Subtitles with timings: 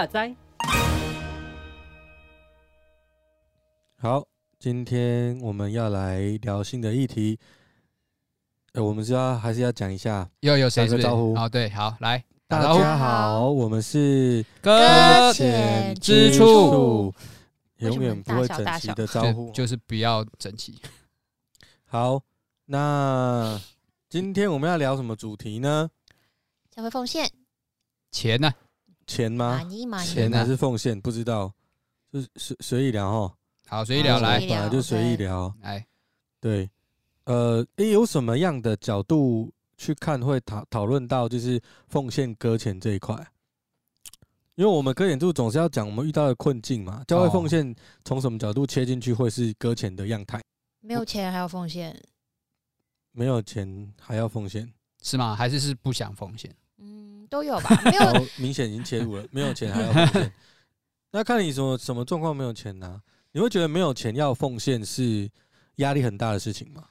[0.00, 0.34] 哇塞！
[3.98, 4.26] 好，
[4.58, 7.38] 今天我们要来聊新的议题。
[8.72, 10.26] 呃，我们是要还是要讲一下？
[10.40, 10.86] 又有谁？
[10.88, 11.34] 打个招呼。
[11.34, 17.12] 哦，对，好，来，大家好，我们是搁浅之处，
[17.76, 20.80] 永远不会整齐的招呼， 就是不要整齐。
[21.84, 22.22] 好，
[22.64, 23.60] 那
[24.08, 25.90] 今天我们要聊什么主题呢？
[26.70, 27.30] 教会奉献，
[28.10, 28.50] 钱呢？
[29.10, 29.60] 钱吗？
[30.04, 30.98] 钱还是奉献？
[31.00, 31.52] 不知道，
[32.12, 33.34] 就是随随意聊哈。
[33.66, 35.52] 好，随意聊来，本来就随意聊。
[35.62, 35.84] 来，
[36.40, 36.70] 对，
[37.24, 43.16] 呃，诶，有什么样的角度去看会讨讨论到就是奉献搁浅这一块？
[44.54, 47.02] 因为我们搁浅度总是要讲我们遇到的困境嘛。
[47.08, 47.74] 教会奉献
[48.04, 50.40] 从什么角度切进去会是搁浅的样态？
[50.80, 52.00] 没有钱还要奉献？
[53.10, 55.34] 没有钱还要奉献是吗？
[55.34, 56.54] 还是是不想奉献？
[56.78, 57.80] 嗯，都有吧。
[57.86, 59.24] 没有，明显已经切入了。
[59.30, 60.32] 没有钱还要奉献，
[61.12, 63.00] 那看你什么什么状况没有钱呢、啊？
[63.32, 65.30] 你会觉得没有钱要奉献是
[65.76, 66.84] 压力很大的事情吗？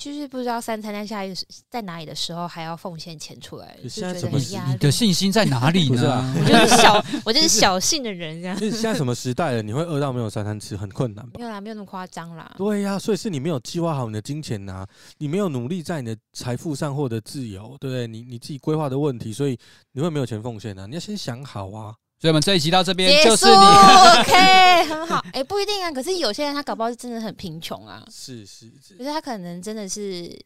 [0.00, 1.30] 就是不知道三餐在下一
[1.68, 4.72] 在哪里的时候还要奉献钱出来，现在什么压力？
[4.72, 6.08] 你的信心在哪里呢？
[6.10, 8.56] 啊、 我就是小， 我就是小信的人这样。
[8.58, 9.62] 就是现在什么时代了？
[9.62, 11.32] 你会饿到没有三餐吃，很困难吧？
[11.38, 12.50] 没有啦，没有那么夸张啦。
[12.56, 18.06] 对呀、啊，所以是你没有计划好你的金钱呐、啊，你没有努力在你的财富上获得自由，对不对？
[18.06, 19.58] 你你自己规划的问题，所以
[19.92, 20.86] 你会没有钱奉献啊？
[20.86, 21.94] 你要先想好啊。
[22.20, 25.16] 所以我们这一集到这边就是你，OK， 很好。
[25.32, 28.06] 哎、欸，不一定啊，可是有些人他搞不好是真的很贫穷啊。
[28.10, 30.38] 是是是，可是他可能真的是。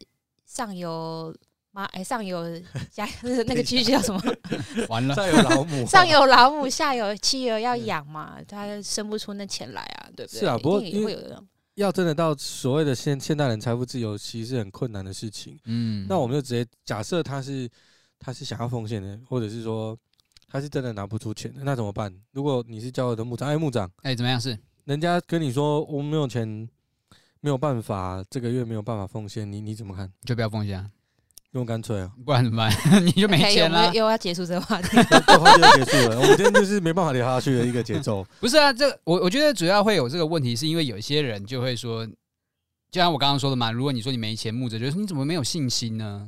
[0.47, 1.34] 上有
[1.72, 2.47] 妈哎、欸，上有
[2.92, 4.22] 家那个句句叫什么？
[4.89, 10.41] 完了，上有老母， 上有老母，下有妻儿要养嘛，他生不出那钱来啊，对不对？
[10.41, 11.42] 是啊，不过也会有的。
[11.75, 15.59] 要真的到所谓的现现代人财富自由，其实是很困难的事情。
[15.65, 17.69] 嗯，那我们就直接假设他是
[18.21, 19.98] 他是想要奉献的，或者是说
[20.54, 22.15] 他是真的拿不出钱的，那怎么办？
[22.31, 24.41] 如果你是教会的牧长，哎，牧长，哎，怎么样？
[24.41, 26.69] 是人家跟你说我没有钱。
[27.41, 30.10] 没有办法，这个月没有办法奉献，你你怎么看？
[30.25, 30.91] 就不要奉献啊，
[31.53, 32.72] 这么干脆啊，不然怎么办？
[33.04, 33.92] 你就没钱了。
[33.94, 36.20] 又要结束这个话题， 这话题就结束了。
[36.20, 38.25] 我们今天就是没办法聊下去的一个节奏。
[38.41, 42.12] 不是啊，这我我觉得主要会有这个问题，是因为有些人就会说，就
[42.98, 46.26] 像我刚刚说的嘛，如果你说你没钱，牧者就说你怎么没有信心呢？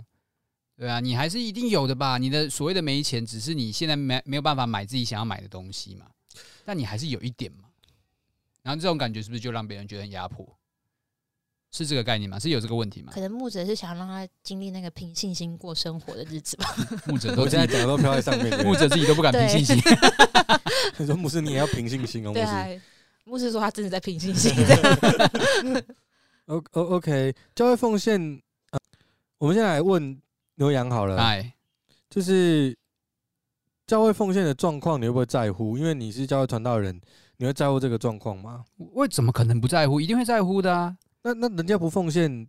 [0.79, 2.19] 对啊，你还是一定有的吧？
[2.19, 6.07] 你的所谓的没钱，只是你现在没没有办法买自己想要买的东西嘛，
[6.65, 7.65] 但你还是有一点嘛。
[8.63, 10.47] 然后这种感觉是不是就让别人觉得很压迫？
[11.73, 12.39] 是这个概念吗？
[12.39, 13.13] 是有这个问题吗？
[13.15, 16.75] 可能牧者是想让他经历那个凭信心过生活的日子吧。
[17.07, 19.77] 牧者都我现在讲的都飘在上面， 牧者自己都不敢凭信心。
[20.97, 22.67] 他说：“牧师，你也要凭信心哦。”对啊，
[23.25, 24.53] 牧师说他真的在凭信心。
[26.47, 28.21] O O OK，教会奉献，
[28.71, 28.79] 呃，
[29.39, 30.19] 我们现在来问
[30.57, 31.17] 牛羊好了。
[31.17, 31.55] 哎，
[32.11, 32.77] 就是
[33.87, 35.79] 教会奉献的状况，你会不会在乎？
[35.79, 37.01] 因为你是教会传道人，
[37.39, 38.65] 你会在乎这个状况吗？
[38.77, 40.01] 我怎么可能不在乎？
[40.01, 40.97] 一定会在乎的啊。
[41.23, 42.47] 那那人家不奉献，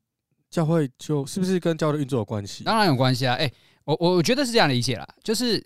[0.50, 2.64] 教会就是不是跟教会的运作有关系？
[2.64, 3.34] 当然有关系啊！
[3.36, 3.54] 哎、欸，
[3.86, 5.66] 我我觉得是这样理解啦，就是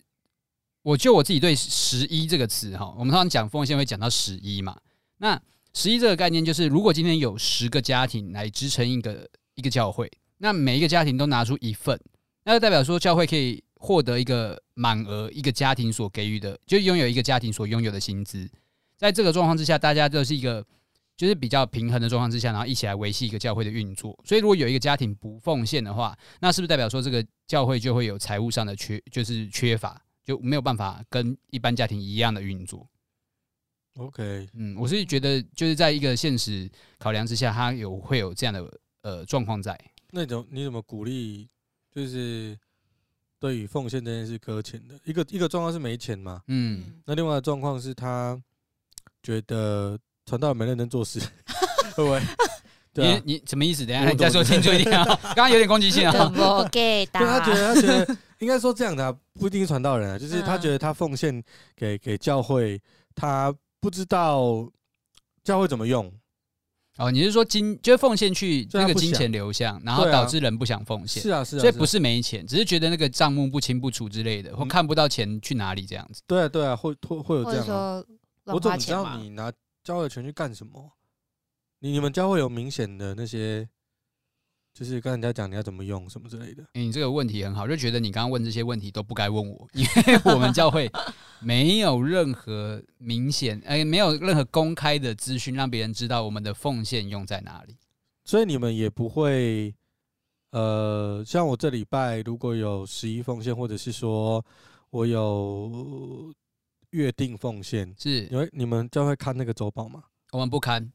[0.81, 4.77] 我就我自己对“十一”这个词哈，我们通常讲奉献会讲到十一嘛。
[5.17, 5.39] 那
[5.73, 11.99] 十一这个概念就是，如果今天有十个家庭来支撑一个一个教会，那每一个家庭都拿出一份，
[12.43, 18.49] 那就代表说教会可以获得一个满额一个家庭所给予的，就拥有一个家庭所拥有的薪资。
[18.97, 20.65] 在这个状况之下，大家都是一个。
[21.17, 24.17] 就是比较平衡的状况之下，然后一起来维系一个教会的运作。
[24.25, 32.87] 所以，如果有一个家庭不奉献的话，那是不是代表说这个教会就会有财务上的缺，就是缺乏，就没有办法跟一般家庭一样的运作
[33.97, 39.79] ？OK，嗯，我是觉得就是在一个现实考量之下，它有会有这样的呃状况在。
[40.09, 41.47] 那种你怎么鼓励？
[41.91, 42.57] 就是
[43.39, 46.41] 对于奉献这件事搁浅的一个一个状况是没钱嘛？
[46.47, 48.41] 嗯，那另外的状况是他
[49.21, 49.97] 觉得。
[50.23, 51.19] 传道没认真做事，
[51.95, 52.21] 会不会？
[52.93, 53.83] 对啊，你你什么意思？
[53.85, 55.03] 等下你再说清楚一点啊！
[55.23, 56.11] 刚刚有点攻击性啊。
[56.11, 57.19] 怎么给的？
[57.19, 61.43] 他觉得他觉得应该说这样的、啊，不一定是传道人啊，就是他觉得他奉献
[61.75, 62.79] 给给教会，
[63.15, 64.71] 他不知道
[65.43, 66.09] 教会怎么用。
[67.01, 71.23] 哦，你是说金就是奉献去那个金钱流向，然后导致人不想奉献？
[71.23, 71.59] 是啊，是啊。
[71.59, 76.21] 所以不是没钱，只是觉得那个账目不清不楚之类的，或看不到钱去哪里这样子。
[76.27, 78.03] 对啊，对啊，会会会有这样、啊。
[78.45, 79.51] 我怎么知道你拿？
[79.83, 80.91] 交的钱去干什么？
[81.79, 83.67] 你你们教会有明显的那些，
[84.73, 86.63] 就是跟人家讲你要怎么用什么之类的。
[86.73, 90.91] 欸，你这个问题很好，就觉得你刚刚问这些问题都不该问我，因为我们教会
[91.41, 97.77] 没有任何明显，哎，没有任何公开的资讯让别人知道我们的奉献用在哪里，
[98.23, 99.73] 所以你们也不会，
[100.51, 104.45] 呃，像我这礼拜如果有十一奉献，或者是说
[104.89, 106.33] 我有。
[106.91, 110.03] 约定奉献，是因为你们教会看那个周报吗？
[110.33, 110.91] 我们不看，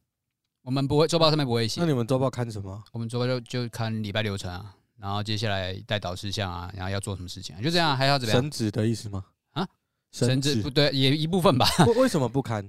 [0.67, 1.87] 我们不会周报上面不会写那。
[1.87, 2.83] 你们周报看什么？
[2.91, 8.43] 我们周报就就看礼拜流程啊，然后接下来带导事项啊，然后要做什么事情啊，就这样，还要怎么样？
[8.43, 9.25] 神职的意思吗？
[9.53, 9.65] 啊，
[10.11, 11.69] 神甚至职不对，也一部分吧。
[11.87, 12.69] 为为什么不看？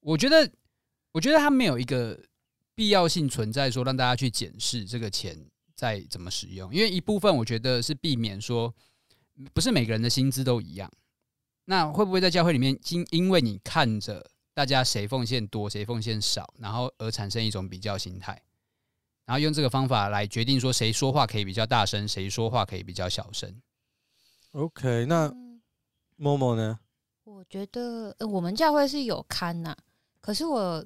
[0.00, 0.52] 我觉得，
[1.12, 2.20] 我觉得它没有一个
[2.74, 5.34] 必要性存在，说让大家去检视这个钱
[5.74, 6.74] 在怎么使用。
[6.74, 8.74] 因为一部分我觉得是避免说，
[9.54, 10.92] 不是每个人的薪资都一样。
[11.64, 18.42] 那会不会在教会里面，因因为你看着大家谁奉献多，谁奉献少，然后而产生一种比较心态，
[19.24, 23.62] 然后用这个方法来决定说谁说话可以比较大声，谁说话可以比较小声。
[24.50, 25.62] OK，那嗯
[26.16, 26.80] 默默呢？
[27.22, 29.76] 我觉得、呃、我们教会是有看呐、
[30.20, 30.84] 可是我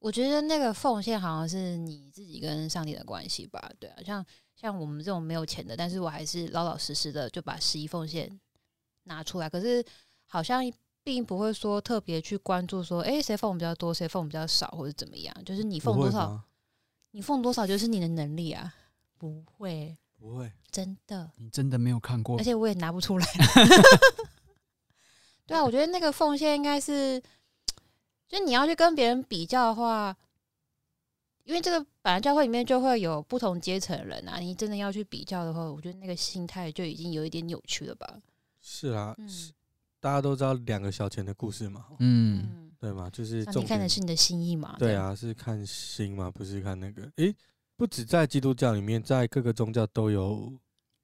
[0.00, 4.26] 我觉得那个奉献好像是你自己跟上帝的关系吧，对啊，像
[4.56, 8.40] 像我们这种没有钱的，但是我还是老老实实的就把十一奉献
[9.04, 9.84] 拿出来，可是
[10.26, 10.60] 好像
[11.04, 16.40] 并不会说特别去关注说，哎，谁奉比较多，谁奉比较少，或者怎么样，就是你奉多少，
[17.10, 18.72] 你奉多少就是你的能力啊，
[19.18, 22.44] 不会，不会，真的，你真的没有看过而？
[22.44, 23.26] 且我也拿不出来。
[25.44, 27.20] 对啊，我觉得那个奉献应该是，
[28.28, 30.16] 就你要去跟别人比较的话，
[31.44, 38.22] 因为这个本来教会里面就会有不同阶层的人啊，你真的要去比较的话，我觉得那个心态就已经有一点扭曲了吧。
[38.60, 39.28] 是啊，嗯
[40.02, 43.08] 大家都知道两个小钱的故事嘛，嗯，嗯，对嘛？
[43.10, 44.74] 就是上帝重点看的是你的心意嘛。
[44.76, 47.08] 对啊，是看心嘛，不是看那个。
[47.18, 47.32] 诶，
[47.76, 50.52] 不止在基督教里面，在各个宗教都有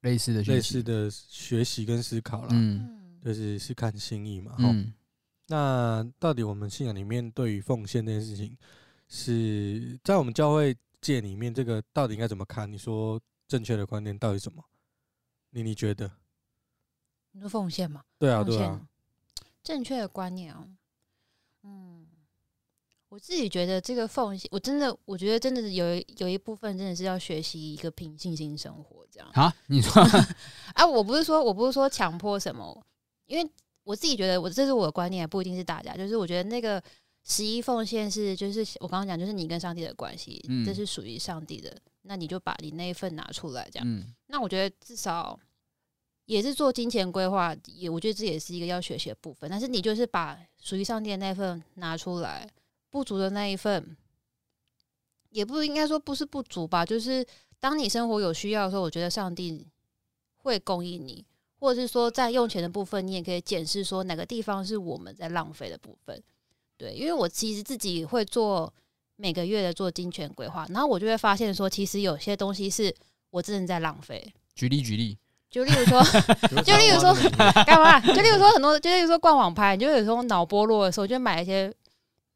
[0.00, 2.49] 类似的学习类似的学习跟思考啦。
[2.50, 4.56] 嗯嗯，就是是看心意嘛。
[4.59, 4.93] 齁嗯，
[5.47, 8.59] 那到底我们信仰里面对于奉献这件事情，
[9.06, 12.69] 是在我们教会界里面，这个到底应该怎么看？
[12.69, 14.61] 你说正确的观念到底是什么？
[15.51, 16.11] 你你觉得？
[17.38, 18.02] 你说奉献嘛？
[18.19, 18.81] 对啊，对啊，
[19.62, 20.67] 正确的观念啊，
[21.62, 22.05] 嗯，
[23.08, 29.31] 我自己觉得这个奉献，我真的，我觉得真的是有一有一部分真的是要学习一个平静心生活这样。
[29.35, 30.02] 啊，你说，
[30.75, 32.85] 啊，我不是说我不是说强迫什么，
[33.26, 33.49] 因为
[33.84, 35.94] 我自己觉得我这是我的观念，不一定是大家。
[35.96, 36.82] 就是我觉得那个
[37.25, 43.87] 十一奉献是，就是我刚刚讲，就是你跟上帝的关系，嗯这是属于上帝的，那你就把你那一份拿出来，这样。
[43.87, 45.38] 嗯那我觉得至少
[46.29, 49.49] 也是做金钱规划，也我觉得这也是一个要学习的部分。
[49.49, 52.47] 但是你就是把属于上帝的那份拿出来，
[52.91, 53.97] 不足的那一份，
[55.31, 57.27] 也不应该说不是不足吧，就是
[57.59, 59.67] 当你生活有需要的时候，我觉得上帝
[60.37, 61.25] 会供应你，
[61.61, 66.23] 或者是说在用钱的部分，你也可以检视说哪个地方是我们在浪费的部分。
[66.77, 68.71] 对，因为我其实自己会做
[69.17, 72.95] 每个月的做金钱规划，然后我就会发现说，其实有些东西是
[73.31, 74.31] 我真的在浪费。
[74.55, 75.17] 举例举例，
[75.50, 76.03] 就例如说，
[76.62, 77.15] 就例如说
[77.65, 77.99] 干嘛？
[78.00, 81.73] 就例如说很多，就例如说逛网拍，你就有时候脑波弱的时候，就买一些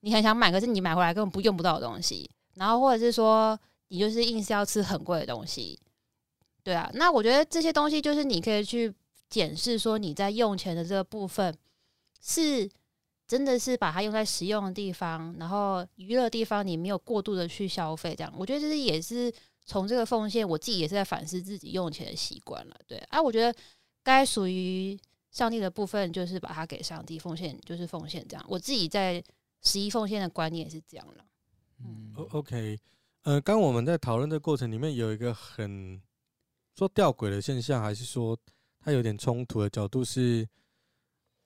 [0.00, 2.30] 你很想买，可是你买回来根本不用不到的东西。
[2.54, 5.78] 然后或者是说，你就是硬是要吃很贵的东西，
[6.62, 6.90] 对啊。
[6.94, 8.92] 那我觉得这些东西就是你可以去
[9.28, 11.54] 检视说你在用钱的这个部分
[12.22, 12.68] 是
[13.26, 19.32] 真的是把它用在实用的地方，然后娱乐地方你没有过度的去消费，这样我觉得这是也是
[19.64, 22.76] 从这个奉献，我自己也是在反思自己用钱的习惯了。
[22.86, 23.54] 对啊，我觉得
[24.02, 24.98] 该属于
[25.30, 28.44] 上帝的部分就是把它给上帝奉献，就是奉献这样。
[28.48, 29.22] 我自己在
[29.62, 31.24] 十一奉献的观念也是这样了。
[31.84, 32.78] 嗯 O OK，
[33.22, 36.00] 呃，刚我们在讨论的过程里面有一个很
[36.76, 38.36] 说吊诡的现象，还是说
[38.80, 40.46] 它有点冲突的角度是，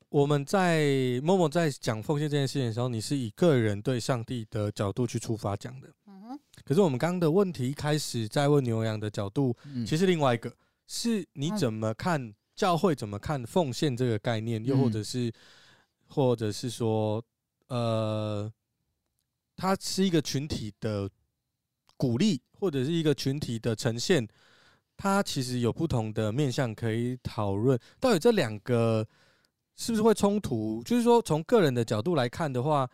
[0.08, 5.88] 我们在默默在讲奉献这件事情的时候，你是以个人对上帝的角度去出发讲的。
[6.36, 10.52] 嗯，可是我们刚刚的问题一开始在问牛羊的角度，嗯其实另外一个
[10.86, 15.32] 是你怎么看教会怎么看奉献这个概念，又或者是
[16.08, 17.22] 或者是说，
[17.68, 18.52] 呃。
[19.58, 21.08] 它是一个群体的
[21.96, 24.28] 鼓励，或者是一个群体的呈现，
[24.98, 27.80] 它其实有不同的面向可以讨论。
[27.98, 29.08] 到底这两个
[29.74, 30.82] 是不是会冲突？
[30.84, 32.86] 就是说，从个人的角度来看的话，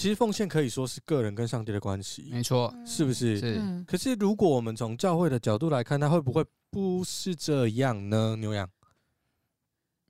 [0.00, 3.38] 其实奉献可以说是个人跟上帝的关系，没错，是不是？
[3.38, 8.34] 是嗯，可是如果我们从教会的角度来看，它会不会不是这样呢？
[8.36, 8.66] 牛羊，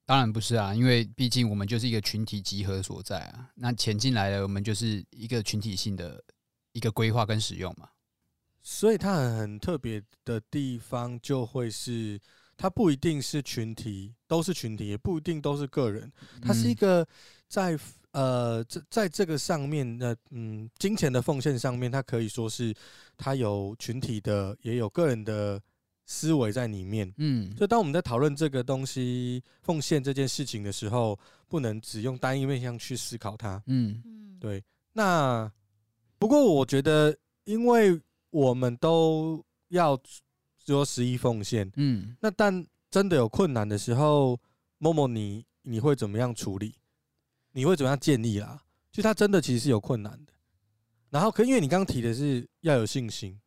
[0.07, 3.51] 当然不是啊，因为毕竟我们就是一个群体集合所在啊。
[3.57, 6.23] 那钱进来了，我们就是一个群体性的
[6.71, 7.89] 一个规划跟使用嘛。
[8.63, 12.17] 所以它很很特别的地方就会是，
[12.57, 16.13] 它不一定是群体，都是群体，也不一定都是个人。
[16.41, 17.05] 它是一个
[17.49, 17.77] 在
[18.13, 22.75] 呃，在在这个上面的嗯，金钱的奉献上面，它可以说是
[23.17, 25.61] 它有群体的，也有个人的
[26.07, 27.13] 思维在里面。
[27.19, 33.63] 嗯，所以当我们在讨论这个东西奉献这件事情的时候，不能只用单一面向去思考它。
[33.67, 34.63] 嗯，嗯，对。
[34.93, 35.51] 那
[36.19, 38.01] 不过我觉得，因为
[38.31, 39.97] 我们都要
[40.59, 44.37] 做十一奉献，嗯，那但真的有困难的时候
[44.81, 46.75] ，Momo 你你会怎么样处理？
[47.53, 48.61] 你会怎么样建议啦？
[48.93, 50.33] 就他真的其实是有困难的。
[51.11, 53.41] 然后，可因为你刚刚提的是要有信心，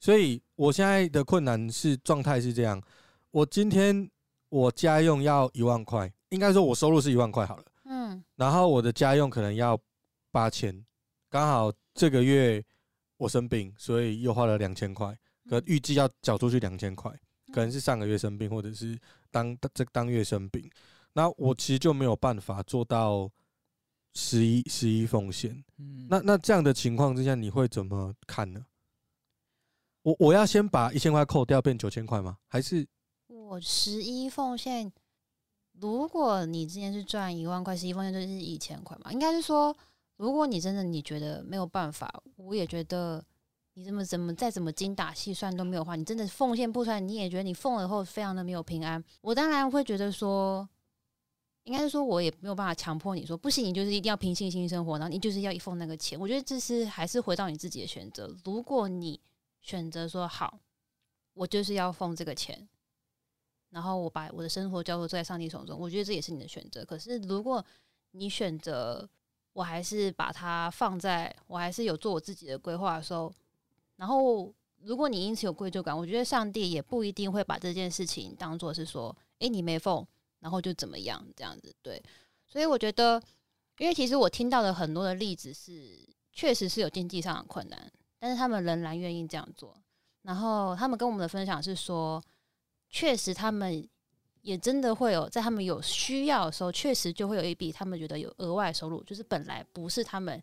[0.00, 2.82] 所以我现在的困难是状态是这样：
[3.30, 4.10] 我今天
[4.48, 9.78] 我家用要一万块，应该说我收入是一万块好了，嗯，然后我的家用可能要
[10.32, 10.84] 八千，
[11.30, 12.62] 刚好这个月
[13.16, 15.16] 我生病，所以又花了两千块，
[15.48, 17.10] 可预计要缴出去两千块，
[17.52, 18.98] 可能是上个月生病，或者是
[19.30, 20.68] 当这当月生病，
[21.16, 23.32] 那我其实就没有办法做到。
[24.18, 28.64] 十一十一奉献，嗯那那这样的情况之下，你会怎么看呢？
[30.00, 32.38] 我我要先把一千块扣掉，变九千块吗？
[32.48, 32.88] 还是
[33.26, 34.90] 我十一奉献？
[35.78, 39.12] 如果你之前是赚一万块，十一奉献就是一千块嘛？
[39.12, 39.76] 应该是说，
[40.16, 43.22] 如果你真的你觉得没有办法，我也觉得
[43.74, 49.04] 你怎么怎么再怎么精打细算都没有话，你真的奉献不出来，你也觉得你奉了后非常的没有平安。
[49.20, 50.66] 我当然会觉得说。
[51.66, 56.18] 应该是说，我也没有办法强迫你说不行，你就是一定要凭信心生活，然后你就是要一奉那个钱。
[56.18, 58.32] 我觉得这是还是回到你自己的选择。
[58.44, 59.20] 如果你
[59.60, 60.60] 选择说好，
[61.34, 62.68] 我就是要奉这个钱，
[63.70, 66.84] 然后我把我的生活交托在上帝手中，我觉得这也是你的选择。
[66.84, 67.64] 可是如果
[68.12, 69.08] 你选择，
[69.52, 73.34] 我还是把它放在，我还是有做我自己的规划的时候，
[73.96, 80.06] 然后如果你因此有愧疚感，我觉得上帝也不一定会把这件事情当做是说，诶，你没奉。
[80.40, 82.02] 然后就怎么样这样子，对，
[82.46, 83.20] 所以我觉得，
[83.78, 85.98] 因为其实我听到的很多的例子是，
[86.32, 89.76] 确实是有经济上的困难，但是他们仍然愿意这样做。
[90.22, 92.22] 然后他们跟我们的分享是说，
[92.90, 93.88] 确实他们
[94.42, 100.42] 也真的会有，在他们有需要的时候，确实就会有一笔他们觉得有额外收入，就是本来不是他们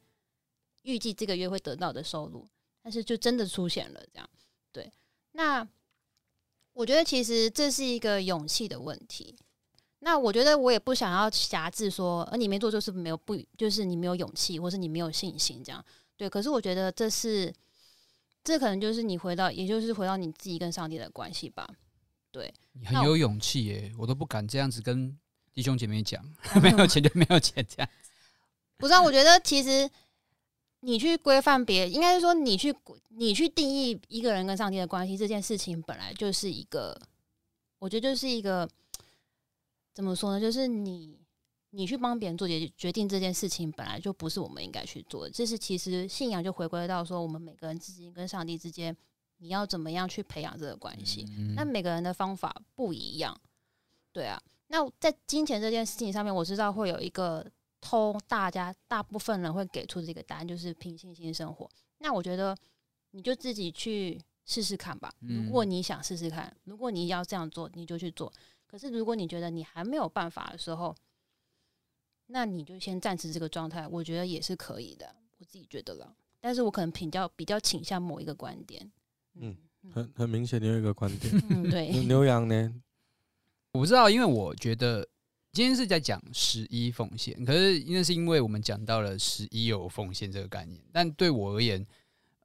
[0.84, 2.48] 预计这个月会得到的收入，
[2.82, 4.30] 但是就真的出现了这样。
[4.72, 4.92] 对，
[5.34, 5.68] 那
[6.74, 9.38] 我觉得其实这是一个勇气的问题。
[10.04, 15.84] 那我觉得我也不想要狭制说，而你没做就是没有不，就是你没有勇气，或是你没有信心这样。
[16.18, 17.54] 对，可是我觉得这是，
[18.44, 21.66] 这可能就是你回到，也就是回到你自己跟上帝的关系吧。
[22.32, 25.18] 对，你很有勇气耶，我都不敢这样子跟
[25.54, 26.22] 弟兄姐妹讲，
[26.62, 27.90] 没有钱就 没有钱这样。
[28.76, 29.90] 不是啊，我觉得其实
[30.82, 32.76] 你去规范别，应该是说你去
[33.08, 37.00] 你去定义一个人跟上帝的关系这件事情，本来就是一个，
[37.80, 38.70] 我觉得就是一个。
[39.94, 40.42] 怎么说呢？
[40.42, 41.20] 就是你，
[41.70, 45.32] 你去帮别人做决决定这件事情，本来就不是我们应该去做的。
[45.32, 48.96] 这是其实信仰就回归到说，我们每个人自己跟上帝之间，
[49.38, 51.26] 你要怎么样去培养这个关系？
[51.56, 53.40] 那每个人的方法不一样，
[54.12, 54.42] 对啊。
[54.68, 57.46] 那在金钱这件事情上面，我知道会有一个
[57.80, 61.70] 通大家大部分人会给出这个答案，就是平信心生活。
[62.00, 62.58] 那我觉得
[63.12, 65.14] 你就自己去试试看吧。
[65.20, 68.34] 如果你想试试看，如果你要这样做，你就去做。
[68.74, 70.96] 可是，如果你觉得你还没有办法的时候，
[72.26, 75.16] 那你就先暂时这个状态，我觉得也是可以的。
[75.38, 78.92] 我自己觉得了，但是我可能比较比较倾向某一个观点。
[79.36, 79.56] 嗯，
[79.94, 81.32] 很很明显的有一个观点。
[81.52, 81.92] 嗯，对。
[82.06, 82.74] 牛羊呢？
[83.74, 85.08] 我不知道，因为我觉得
[85.52, 90.82] 今天是在讲十一奉献，可是那是因为我们讲到了十一有奉献这个概念。
[90.92, 91.86] 但对我而言，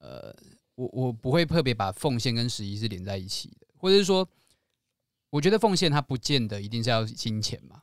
[0.00, 0.30] 呃，
[0.74, 4.28] 我我不会特别把奉献跟十一是连在一起的，或者是说。
[5.30, 7.82] 我觉得奉献它不见得一定是要金钱嘛，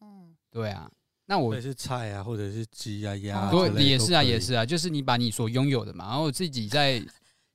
[0.00, 0.90] 嗯，对啊，
[1.26, 7.04] 那我也是菜啊，或者是鸡啊、鸭啊，对，也是啊，也是啊，就是你把你所拥有的嘛，然后自己在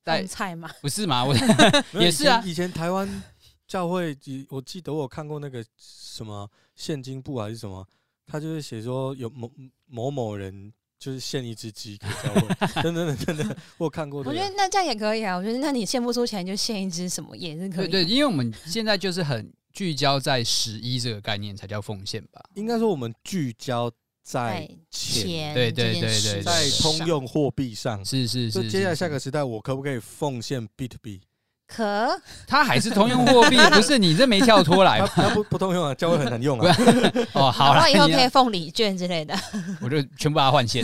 [0.03, 1.23] 在 菜嘛，不是嘛？
[1.23, 1.33] 我
[1.99, 3.23] 也是啊，以前台湾
[3.67, 4.17] 教会，
[4.49, 7.87] 我记得我看过那个什么现金簿还是什么，
[8.25, 9.51] 他就是写说有某
[9.85, 10.73] 某某人。
[10.99, 14.19] 就是献一只鸡给教会，真的真的，我看过。
[14.19, 15.37] 我觉得那这样也可以啊。
[15.37, 17.87] 我觉得那你献不出钱，就献一只什么也是可以。
[17.87, 22.43] 对对，因为我们现在就是很聚焦在十一这个概念，才叫奉献吧。
[22.55, 23.89] 应该说我们聚焦
[24.21, 28.03] 在钱，对对对对，在通用货币上。
[28.03, 28.69] 是是是。
[28.69, 31.21] 接下来下个时代，我可不可以奉献比特币？
[31.69, 36.75] 可，它还是通用货币，不是你这没跳脱来，它不不通用啊，教会很难用啊。
[37.33, 39.35] 哦，好了，以后可以奉礼券之类的，
[39.79, 40.83] 我就全部把它换现，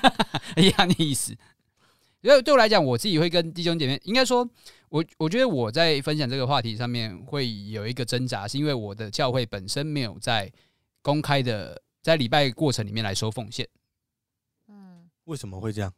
[0.56, 1.34] 一样的意思。
[2.20, 4.46] 因为对我来讲，我自己会跟弟兄姐妹，应该说，
[4.90, 10.52] 我我觉得我在分享这个话题上面会有一个挣扎，是因为我的教会本身没有在
[11.00, 13.66] 公开的在礼拜过程里面来收奉献。
[14.68, 15.90] 嗯，为什么会这样？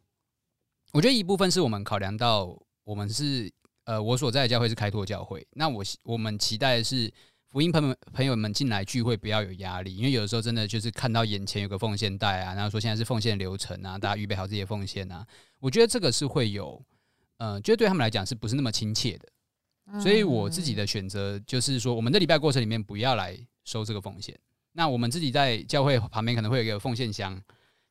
[0.93, 3.51] 我觉得一部分是我们考量到我们是。
[3.85, 7.11] 呃，我所在的教会是开拓教会，那我我们期待的是
[7.49, 15.25] 福音朋友朋友们进来聚会不要有压力，因为有的时候真的就是看到眼前有个奉献袋啊，然后说现在是奉献流程啊，大家预备好自己的奉献啊，
[15.59, 16.81] 我觉得这个是会有，
[17.37, 19.27] 呃，觉得对他们来讲是不是那么亲切的？
[19.99, 24.39] 所以我自己的选择就是说，我们的礼拜过程里面不要来收这个奉献。
[24.71, 27.37] 那我们自己在教会旁边可能会有一个奉献箱，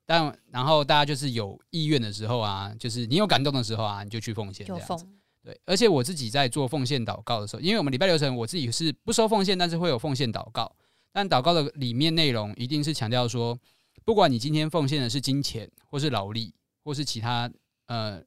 [0.07, 5.07] 但然后大家就是有意愿的时候啊，就是你有感动的时候啊，你就去奉献这样子。
[5.43, 10.71] 对，而且我自己在做奉献祷告的时候，因为我们礼拜流程我自己是不收奉献，但是会有奉献祷告。
[11.13, 13.59] 但祷告的里面内容一定是强调说，
[14.05, 16.55] 不管你今天奉献的是金钱，或是劳力，
[16.85, 17.51] 或是其他
[17.87, 18.23] 呃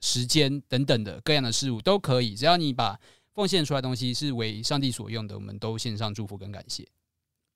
[0.00, 3.00] 时间等等的各样的事物都可以，只要你把
[3.34, 6.86] 奉献出来的东西是为上帝所用的，我们都献上祝福跟感谢。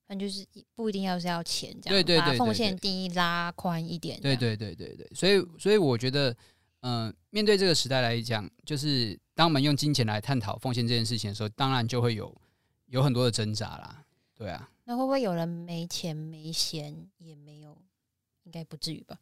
[0.09, 4.21] 那就是不一定要是要钱这样，对对对，把奉献定义拉宽一点。
[4.21, 6.37] 对对对对对，所以所以我觉得，
[6.87, 12.33] 嗯、呃，面对这个时代来讲，就是当我们用金钱来探讨奉献这件事情的时候，当然就会有
[12.87, 14.05] 有很多的挣扎啦。
[14.37, 17.77] 对啊，那会不会有人没钱没闲也没有？
[18.45, 19.19] 应该不至于吧？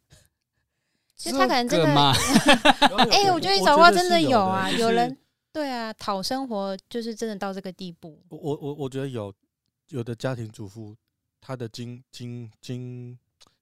[1.15, 1.95] 其实他可能真的，
[3.11, 5.17] 哎、欸，我觉得你找话真的有啊，有人
[5.51, 8.21] 对啊，讨生活就是真的到这个地步。
[8.29, 9.33] 我我我觉得有。
[9.89, 10.95] 有的家庭主妇，
[11.39, 13.15] 他的金金金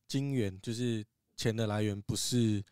[0.08, 1.06] 金源就是
[1.36, 2.64] 钱的来源，不是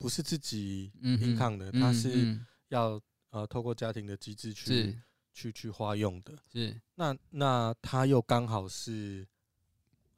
[0.00, 2.40] 不是自己硬抗的，他、嗯、是
[2.70, 4.98] 要呃透过家庭的机制去
[5.34, 6.32] 去去花用的。
[6.50, 9.24] 是那那他又刚好是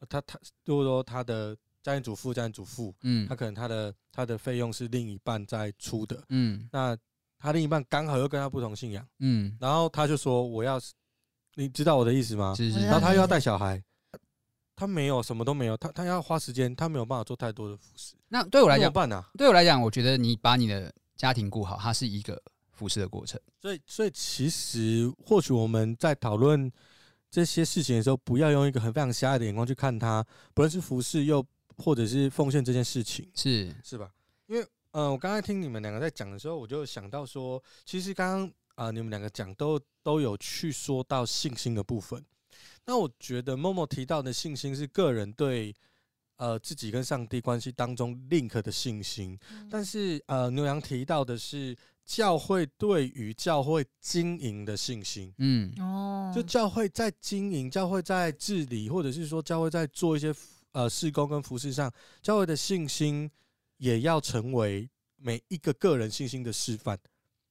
[0.09, 6.97] 他他如果说他的家庭主妇家庭主妇，嗯，他可能他的他的费用是另一半在出的，嗯，那
[7.39, 10.81] 他另一半刚好又跟他不同信仰，嗯，然后他就说我要。
[11.55, 12.55] 你知道我的意思吗？
[12.55, 13.85] 是是是，然后他又要带小孩，
[14.75, 18.15] 他没有什么都没有，他他要花时间，他没有办法做太多的服饰。
[18.29, 19.25] 那对我来讲，怎么办呢？
[19.37, 23.41] 对我来讲，我觉得你把你的家庭顾好，它是一个服饰的过程。
[23.61, 26.71] 所以，所以其实或许我们在讨论
[27.31, 31.45] 这些事情的时候，不要用一个很非常狭隘的眼光去看它，不论是服饰又
[31.77, 34.11] 或者是奉献这件事情，是是吧？
[34.47, 38.53] 因为，嗯、呃，我刚才听你们两个在讲的时候，我就想到说，其实刚刚。
[38.75, 42.25] 啊，你们两个讲都都有去说到信心的部分。
[42.85, 45.75] 那我觉得 Momo 提到的信心是个人对
[46.37, 49.39] 呃自己跟上帝关系当中 link 的信心，
[49.71, 55.33] 但是呃牛羊提到的是教会对于教会经营的信心。
[55.39, 60.35] 嗯，哦，就教会在经营，教会在治理，或者是说教会在做一些
[60.73, 63.31] 呃事工跟服饰上，教会的信心
[63.77, 66.99] 也要成为每一个个人信心的示范。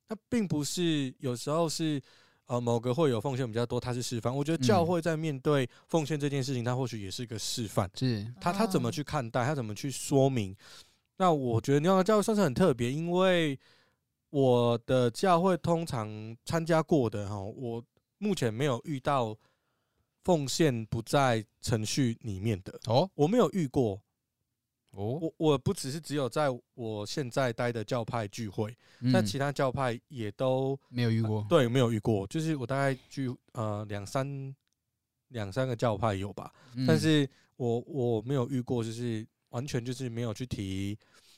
[0.05, 2.01] 它并不是有时候是
[2.47, 4.35] 呃某个会有奉献比较多，他是示范。
[4.35, 7.89] 我觉得教会在面对奉献这件事情，他或许也是一个示范。
[7.95, 10.55] 是他他怎么去看待，他怎么去说明？
[11.17, 13.57] 那我觉得牛羊教会算是很特别，因为
[14.29, 17.83] 我的教会通常参加过的哈，我
[18.17, 19.37] 目前没有遇到
[20.23, 24.01] 奉献不在程序里面的哦，我没有遇过。
[24.91, 31.45] 哦，我我不只是只有在我现在待的教派聚会，那其他教派也都没有遇过。
[31.47, 34.53] 对，没有遇过，就是我大概聚呃两三
[35.29, 36.51] 两三个教派有吧，
[36.85, 40.97] 但是我我没有遇过，就是完全就是没有去提，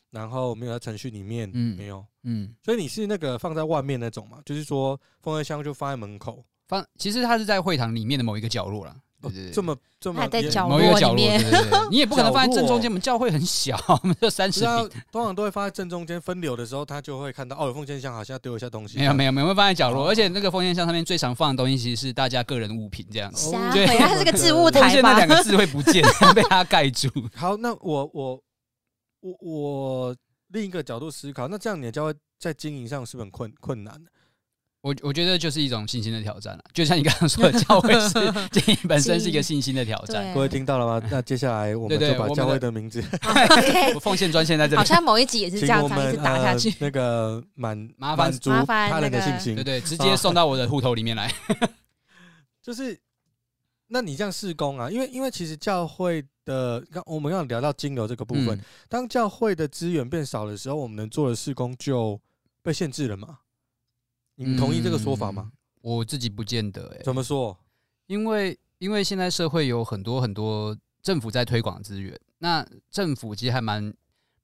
[0.10, 9.00] 然后没有在程序里面，没有，嗯，所以你是那个放在外面那种嘛，就是说奉献箱就放在门口，放其实它是在会堂里面的某一个角落了。
[9.30, 12.90] 对对对，这么这么还在角落里面，对对对， 你也不可能放在正中间。
[12.90, 16.20] 我们教会很小，我们就三十平，通常都会放在正中间。
[16.22, 18.98] 分流的时候，他就会看到哦，有奉献箱，好像要丢一下东西。
[18.98, 20.08] 没有没有没有，会放在角落。
[20.08, 23.52] 而且那个奉献箱上面最常放的东西，其实是大家个人物品这样子。
[23.74, 25.14] 对，它是个置物台吧？
[25.14, 27.10] 那两个字会不见， 被它盖住。
[27.36, 28.42] 好，那我我
[29.22, 30.16] 我我
[30.50, 34.00] 另一个角度思考，那这样你的教会在经营上是不是很困困难？
[34.84, 38.10] 我我觉得就是一种信心的挑战了，就像你刚刚说的，教会是
[38.52, 40.34] 经营本身是一个信心的挑战。
[40.34, 41.08] 各位听到了吗？
[41.10, 43.02] 那接下来我们就把教会的名字
[43.96, 44.78] 我奉献专线在这里。
[44.78, 46.76] 好像某一集也是这样，一直打下去。
[46.80, 51.34] 那个满麻烦足他人的信心，对对，直接送到我的户头里面来。
[52.62, 53.00] 就是，
[53.88, 54.92] 那你这样事工啊？
[54.92, 62.20] 因为因为其实教会的，刚我们要聊到金流这个部分，当教会的资源变少的时候，我们能做的事工就
[62.62, 63.38] 被限制了嘛？
[64.36, 65.52] 你同意这个说法吗？
[65.54, 67.04] 嗯、我自己不见得哎、欸。
[67.04, 67.58] 怎么说？
[68.08, 73.94] 因为因为现在社会有很多很多政府在推广资源，那政府其实还蛮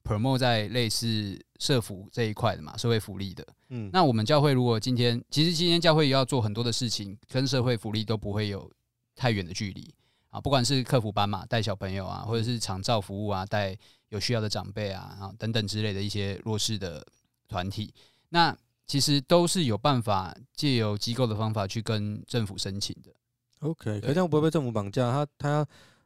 [0.03, 3.45] promote 在类似社福这一块的嘛，社会福利的。
[3.69, 8.71] 嗯，那我们教会如果今天，其实今天教会也要做很多的事情，跟社会福利都不会有
[9.15, 9.93] 太远的距离
[10.29, 10.39] 啊。
[10.39, 13.77] 不管是客服班嘛，带小朋友啊，或者是长照服务啊，带
[14.09, 17.05] 有需要的长辈啊，啊等等之类的一些弱势的
[17.47, 17.93] 团体，
[18.29, 18.55] 那。
[18.89, 23.11] 其实都是有办法借由机构的方法去跟政府申请的。
[23.59, 25.11] OK，可这样不会被政府绑架？
[25.11, 25.65] 他他要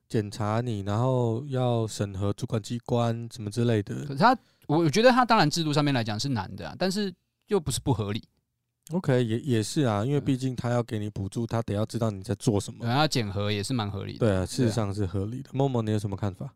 [0.10, 3.96] 检查你，然后要审核主管机关什么之类的。
[4.06, 7.12] 可是他，我觉得他当然制度上面来讲是难的啊，但是
[7.48, 8.22] 又不是不合理。
[8.92, 12.86] OK，也也是啊，因为毕竟他要给你补助，他得要知道你在做什么。
[12.86, 14.20] 然后检核也是蛮合理的。
[14.20, 15.50] 对啊，事实上是合理的。
[15.54, 16.54] 默默，你有什么看法？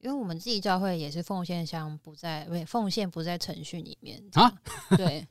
[0.00, 4.52] 因为我们自己教会也是奉献箱不在，不奉献不在程序里面啊。
[4.98, 5.26] 对，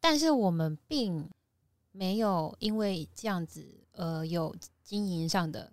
[0.00, 1.28] 但是我们并
[1.92, 5.70] 没有因为这样子呃有经营上的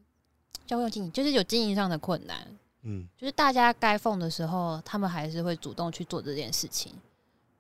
[0.66, 2.46] 交用经营，就是有经营上的困难。
[2.84, 6.94] 嗯，就是大家该奉的时候，他们还是会主动去做这件事情。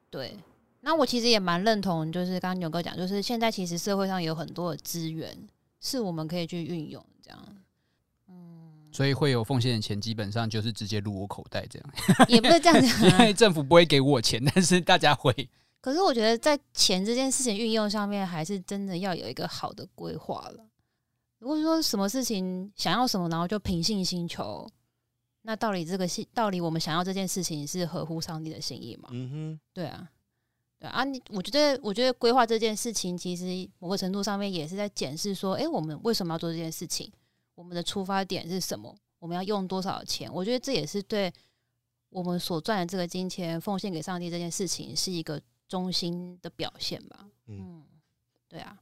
[0.09, 0.37] 对。
[0.79, 5.37] 那我其实也蛮认同，就是刚刚牛哥讲，就是现在其实社会上有很多的资源
[5.81, 7.39] 是我们可以去运用，这样，
[8.29, 11.89] 嗯，所以会有奉献的钱，基本上就是直接入我口袋，这样
[12.29, 15.33] 也不是这样子， 因为政府不会给我钱，但是大家会。
[15.79, 20.67] 可是我觉得在钱这件事情运用上面，还是真的要有一个好的规划了。
[21.39, 24.67] 如果说什么事情想要什么，然后就凭信心求，
[25.43, 29.09] 那到底这个信，到底我们想要这件事情是合乎上帝的心意吗？
[29.11, 30.09] 嗯哼，对啊。
[30.79, 37.11] 对啊，你我觉得，我觉得规划这件事情，其实某个程度上面也是在检视说，哎，我们为什么要做这件事情？
[37.55, 38.95] 我们的出发点是什么？
[39.17, 40.31] 我们要用多少钱？
[40.31, 41.33] 我觉得这也是对
[42.09, 47.29] 我们所赚的这个金钱奉献给上帝这件事情是一个忠心的表现吧。
[47.47, 47.85] 嗯，
[48.47, 48.81] 对啊，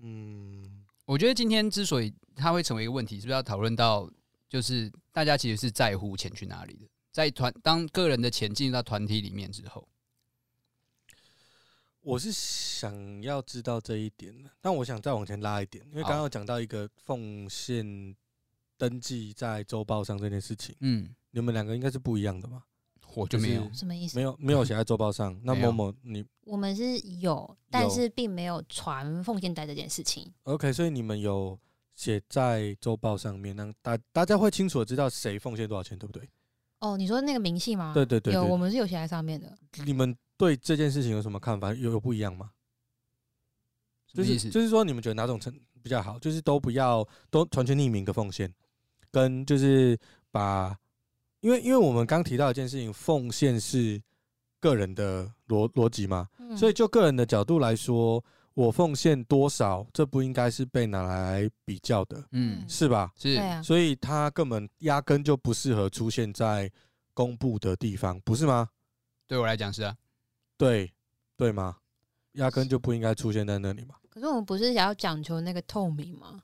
[0.00, 4.10] 嗯，我觉得今天之所以它会成为一个问题，是不是要讨论到，
[4.48, 6.86] 就是大家其实是在乎钱去哪里的？
[7.10, 9.86] 在团当个人的钱进入到团体里面之后。
[12.00, 18.16] 我是想要知道这一点的，但我想再往前拉一点，因为刚刚有讲到一个奉献
[18.76, 22.66] 登记在周报上这件事情，嗯，你们两个应该是不一样的吧？
[23.14, 25.38] 我就没有什么意思，没有没有写在周报上。
[25.42, 30.32] 那某某你我们是有，但是并没有传奉献袋这件事情。
[30.44, 31.58] OK，所以你们有
[31.94, 36.28] 写在周报上面，让大大家会清楚的知道谁奉献多少钱，对不对？
[36.80, 37.92] 哦，你说那个明细吗？
[37.94, 39.56] 对对对，有，我们是有写在上面的。
[39.84, 40.16] 你们。
[40.38, 41.72] 对这件事情有什么看法？
[41.72, 42.50] 有有不一样吗？
[44.12, 46.18] 就是就是说，你们觉得哪种成比较好？
[46.18, 48.52] 就是都不要都完全匿名的奉献，
[49.12, 49.96] 跟就是
[50.32, 50.76] 把，
[51.42, 54.00] 因为因为我们刚提到一件事情，奉献是
[54.60, 58.24] 个人的逻逻辑嘛，所以就个人的角度来说，
[58.54, 63.12] 我奉献多少，这不应该是被拿来比较的，嗯，是吧？
[63.18, 66.70] 是，所以他根本压根就不适合出现在
[67.12, 68.68] 公布的地方，不是吗？
[69.26, 69.96] 对我来讲是啊。
[70.56, 70.92] 对，
[71.36, 71.76] 对吗？
[72.34, 73.96] 压根就不应该出现在那里嘛。
[74.08, 76.40] 可是我们不是想要讲求那个透明吗？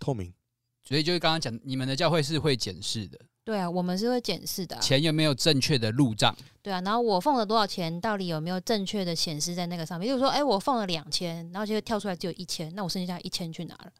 [0.00, 0.34] 透明，
[0.82, 3.20] 所以就是刚刚讲，你们的教会是会检视的。
[3.44, 4.80] 对啊，我们是会检视的啊。
[4.80, 6.34] 钱有没有正确的入账？
[6.62, 10.06] 对啊，然后我放了多少钱，到底有没有正确的显示在那个上面？
[10.06, 13.92] 比如说，哎，我放了两千，然后结果跳出来只有一千，那我剩下一千去哪了？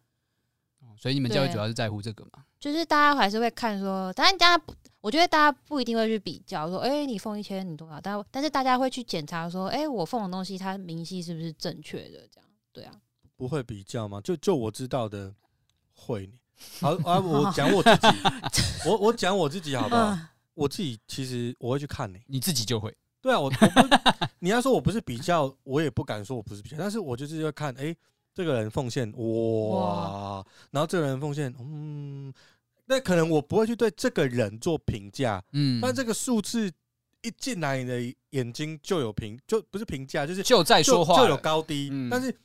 [0.96, 2.44] 所以你们教会主要是在乎这个嘛？
[2.58, 4.74] 就是大家还是会看说，当然大家不。
[5.00, 7.98] 我觉得大家不一定会去比较说，哎、欸，你奉一千，你多少？
[8.02, 12.28] 但但是大家会去检查说，哎、欸，我奉的东西，它明细是不是正确的？
[12.30, 12.92] 这样，对啊，
[13.34, 14.20] 不会比较吗？
[14.20, 15.34] 就就我知道的，
[15.94, 16.30] 会。
[16.80, 18.06] 好啊， 我讲我自己，
[18.88, 20.18] 我我讲我自己好不好？
[20.54, 22.94] 我自己其实我会去看你、欸，你自己就会。
[23.20, 23.96] 对啊，我我不，
[24.40, 27.96] 你要说我不是比较，我也不敢说我不是比较，但是我就是要看，哎、欸，
[28.34, 32.32] 这个人奉献哇，哇然后这个人奉献，嗯。
[32.86, 36.68] 那可能我不会去对这个人做评价，嗯，但这个数字
[37.22, 41.88] 一进来，你的眼睛就有评，就不是评价，就是就在说话，就有高低。
[41.92, 42.36] 嗯、但是，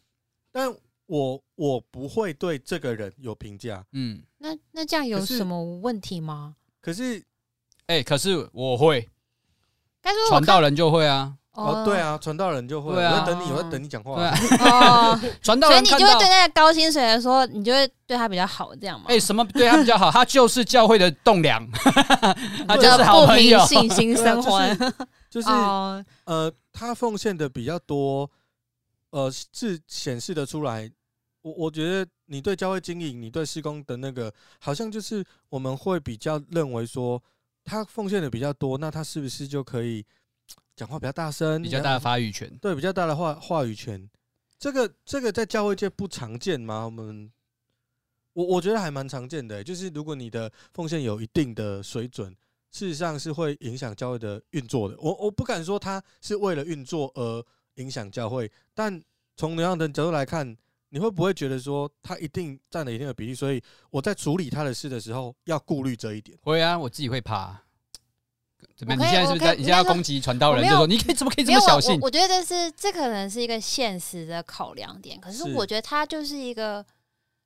[0.51, 0.71] 但
[1.08, 4.22] 我我不会对这个人有评价，嗯。
[4.38, 6.56] 那那这样有什么问题吗？
[6.82, 7.20] 可是，
[7.88, 9.10] 哎、欸，可是我会，
[10.30, 11.34] 传道人就会啊。
[11.54, 14.12] 哦，对啊，传道人就会，我在等你，我在等你讲话。
[14.60, 19.06] 哦，传道人，所以你就会对那个高薪水来说，你就会对他比较好，这样吗？
[19.08, 20.12] 哎，什么对他比较好？
[20.12, 21.65] 他就是教会的栋梁，
[22.68, 24.60] 他就是好朋友，信心生活，
[25.30, 25.48] 就是
[26.26, 28.30] 呃，他奉献的比较多，
[29.15, 30.91] 呃，是显示的出来。
[31.41, 37.21] 我我觉得你对教会经营，你对施工的那个，好像就是我们会比较认为说，
[37.63, 40.06] 他奉献的比较多，那他是不是就可以？
[40.75, 44.10] 讲话比较大声，比较大的发语权，对，比较大的话话语权，
[44.60, 46.84] 这个这个在教会界不常见吗？
[46.84, 47.32] 我们
[48.34, 52.36] 我我觉得还蛮常见的，就是如果你的奉献有一定的水准，
[52.71, 54.97] 事实上是会影响教会的运作的。
[54.99, 57.45] 我我不敢说他是为了运作而
[57.76, 59.02] 影响教会，但
[59.36, 60.56] 从那样的角度来看，
[60.90, 63.36] 你会不会觉得说他一定占了一定的比例？
[63.36, 66.38] 所以我在处理他的事的时候要顾虑这一点。
[66.42, 67.62] 会啊，我自己会怕。
[68.76, 69.56] 怎么你现在是不是在？
[69.56, 70.68] 你现在要攻击传道人？
[70.68, 72.06] 就说你可以怎么可以这么小心我？
[72.06, 76.86] 我觉得这是这可能是一个现实的考量点，可是是我觉得他就是一个，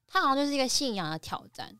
[0.08, 1.78] 他好像就是一个信仰的挑战，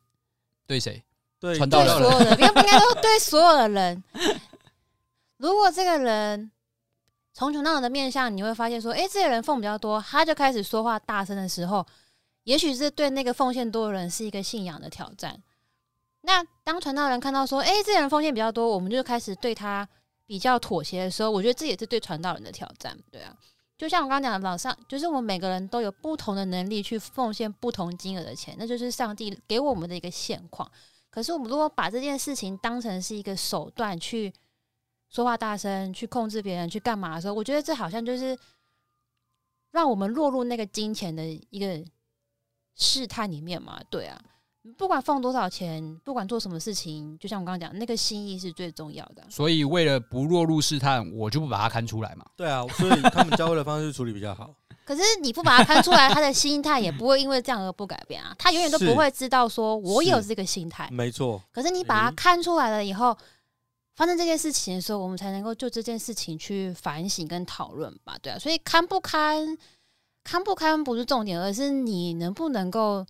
[0.68, 1.04] 对谁？
[1.40, 4.04] 对对传道人所有的，应该应该说对所有的人。
[5.38, 6.52] 如果这个人
[7.40, 11.86] 从传道人的面向，你会发现说，哎、这些人奉比较多，他就开始说话大声的时候，
[12.44, 15.42] 也许是对那个奉献多的人是一个信仰的挑战。
[16.24, 19.88] 那当传道人看到说，哎、这些人奉献比较多，我们就开始对他
[20.26, 22.94] 比较妥协的时候，我觉得这也是对传道人的挑战。
[23.10, 23.34] 对啊，
[23.78, 30.70] 就像我刚刚讲，老上就是我们每个人都有不同的能力去奉献不同金额的钱，那就是上帝给我们的一个现况。
[31.10, 34.34] 可是我们如果把这件事情当成是一个手段去
[35.10, 38.38] 说话大声，去控制别人，去干嘛的时候，我觉得这好像就是
[39.72, 41.84] 让我们落入那个金钱的一个
[42.76, 43.80] 试探里面嘛。
[43.90, 44.22] 对啊，
[44.78, 49.26] 不管放多少钱，不管做什么事情，就像我刚刚讲，那个心意是最重要的。
[49.32, 52.24] 所以为了不落入试探，我就不把它看出来嘛。
[52.36, 54.54] 对啊，所以他们教会的方式处理比较好。
[54.86, 58.36] 可是你不把它看出来，他的心态也不会因为这样而不改变啊。
[58.38, 60.88] 他永远都不会知道说我有这个心态。
[60.92, 61.42] 没错。
[61.52, 63.18] 可是你把它看出来了以后。
[64.00, 69.58] 发生这件事情的时候，我们才能够就这件事情去反省跟讨论吧，对啊，所以看不看，
[70.24, 73.06] 看不看不是重点，而是你能不能够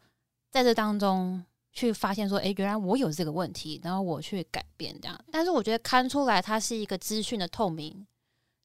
[0.50, 5.16] 在这当中去发现说，哎，原来我有这个问题，然后我去改变这样。
[5.32, 8.08] 但是我觉得看出来它是一个资讯的透明，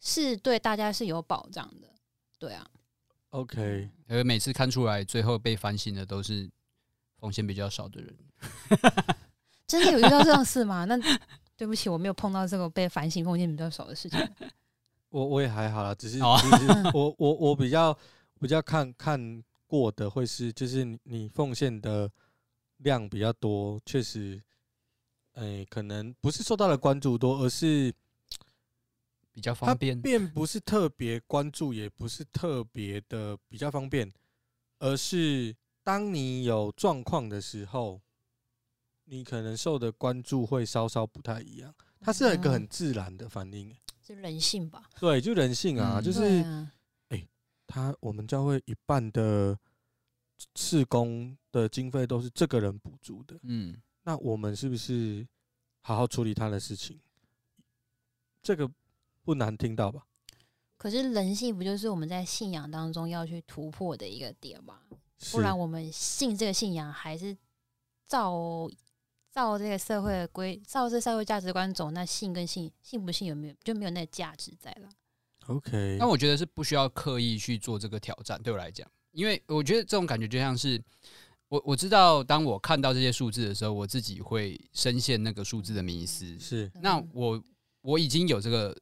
[0.01, 1.89] 是对大家是有保障的，
[2.39, 2.67] 对啊。
[3.29, 6.51] OK，而每次看出来，最后被反省的都是
[7.19, 8.17] 风险比较少的人。
[9.69, 10.87] 真的有遇到这种事吗？
[10.87, 10.99] 那。
[11.57, 14.19] 对不起，我没有碰到这个被反省空间比较少的事情。
[15.11, 17.97] 我我也还好啦，只是，哦、只是 我我我比较
[18.41, 22.11] 比较看看过的会是，就是你你奉献的
[22.79, 24.43] 量比较多，确实，
[25.35, 27.95] 哎、欸，可能不是受到了关注多，而是
[29.33, 34.13] 比较方便，并不是特别关注，也不是特别的比较方便，
[34.81, 38.01] 而是当你有状况的时候。
[39.07, 44.89] 你可能受的关注会稍稍不太一样，它是一个很自然的反应，是人性吧？
[44.99, 46.23] 对，就人性啊，嗯、就是，
[47.09, 47.29] 哎、欸，
[47.67, 49.59] 他我们教会一半的
[50.55, 55.27] 事工的经费都是这个人补助的，嗯，那我们是不是
[55.83, 56.99] 好好处理他的事情？
[58.43, 58.71] 这个
[59.23, 60.07] 不难听到吧？
[60.79, 64.81] 可是人性不就是我们在信仰当中要去突破的一个点吗？
[65.31, 67.37] 不然我们信这个信仰还是
[68.09, 68.67] 照。
[69.35, 74.89] 照这个社会的规，照这社会价值观走，那信跟信，信不信有没有就没有那个价值在了。
[75.49, 80.81] OK，那我觉得是不需要刻意去做这个挑战，对我来讲，因为我觉得这种感觉就像是
[81.49, 86.39] 我我知道，当我看到这些数字的时候，我自己会深陷那个数字的迷思。
[86.39, 87.43] 是，那我
[87.81, 88.77] 我已经有这个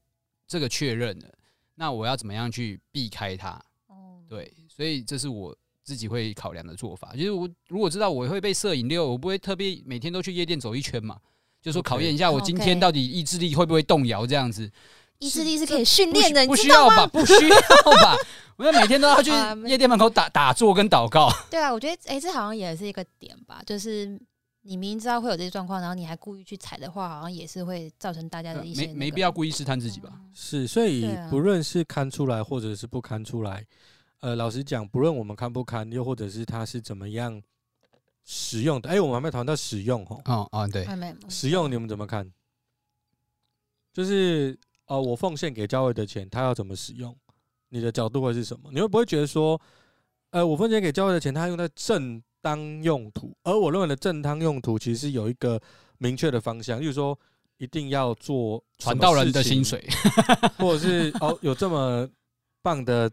[0.46, 1.32] 这个确认了，
[1.76, 3.58] 那我要怎么样去避开它？
[4.28, 5.56] 对，所以这是我。
[5.84, 11.16] 自己会考量的做法，就是我如果知道我会被摄影六，我不会特别每天都去夜店走一圈嘛，
[11.60, 14.70] 就说考验一下我今天到底意志力会不会动摇这样子。
[15.18, 17.06] 意志力是可以训练的，不需要吧？
[17.06, 17.58] 不需要
[18.02, 18.16] 吧？
[18.56, 19.30] 我要每天都要去
[19.68, 21.30] 夜店门口打打坐跟祷告。
[21.48, 24.20] 对啊，我觉得哎、欸，这好像也是一个点吧，就是
[24.62, 30.10] 你明知道会有这些状况，然后你还故意去踩的话，好像也是会造成大家的一些、那个、没没必要故意试探自己吧？
[30.34, 33.64] 是，所以不论是看出来或者是不看出来。
[34.22, 37.42] 呃，老实讲，不论我们看不看，又或者是他是怎么样
[38.24, 40.22] 使用的，哎、欸，我们还没谈到使用哦。
[40.26, 40.86] 哦哦，对，
[41.28, 42.32] 使用你们怎么看？
[43.92, 44.56] 就是
[44.86, 47.16] 哦、呃，我奉献给教会的钱，他要怎么使用？
[47.70, 48.70] 你的角度会是什么？
[48.72, 49.60] 你会不会觉得说，
[50.30, 55.60] 呃，我奉献给教会的钱，他用在正当用途，而我认为的正当用途，其实有一个
[55.98, 57.18] 明确的方向，就是说
[57.56, 59.84] 一定要做传道人的薪水，
[60.58, 62.08] 或者是哦，有这么。
[62.62, 63.10] 棒的，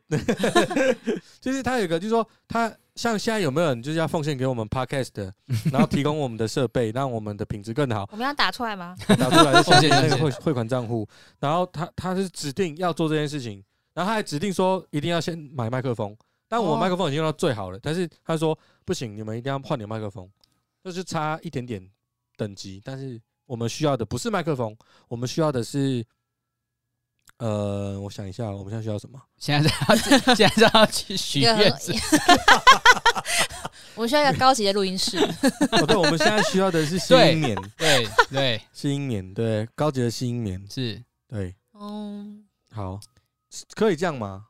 [1.41, 5.33] 就是他有一个，就是说他像现在有没有人就是要奉献给我们 Podcast 的，
[5.71, 8.07] 然后提供我们的设备，让我们的品质更好。
[8.11, 8.95] 我们要打出来吗？
[9.07, 11.07] 打出来，奉献那个汇汇款账户。
[11.39, 16.15] 然后他他是指定要做这件事情，然后他还指定说一定要先买麦克风。
[16.47, 20.29] 但我麦克风已经用到最好了，但是他说不行，你们一定要换点麦克风，
[20.83, 21.85] 就是差一点点
[22.37, 22.81] 等级。
[22.83, 24.75] 但是我们需要的不是麦克风，
[25.07, 26.05] 我们需要的是。
[27.39, 29.19] 呃，我想一下，我们现在需要什么？
[29.37, 29.95] 现在要
[30.35, 31.55] 现在要去许愿。
[33.95, 35.17] 我们需要一个高级的录音室。
[35.71, 42.99] 哦，对，我们现在需要的是吸音棉，对对，吸音棉，对，高级的吸音棉是，对，嗯，好，
[43.75, 44.45] 可以这样吗？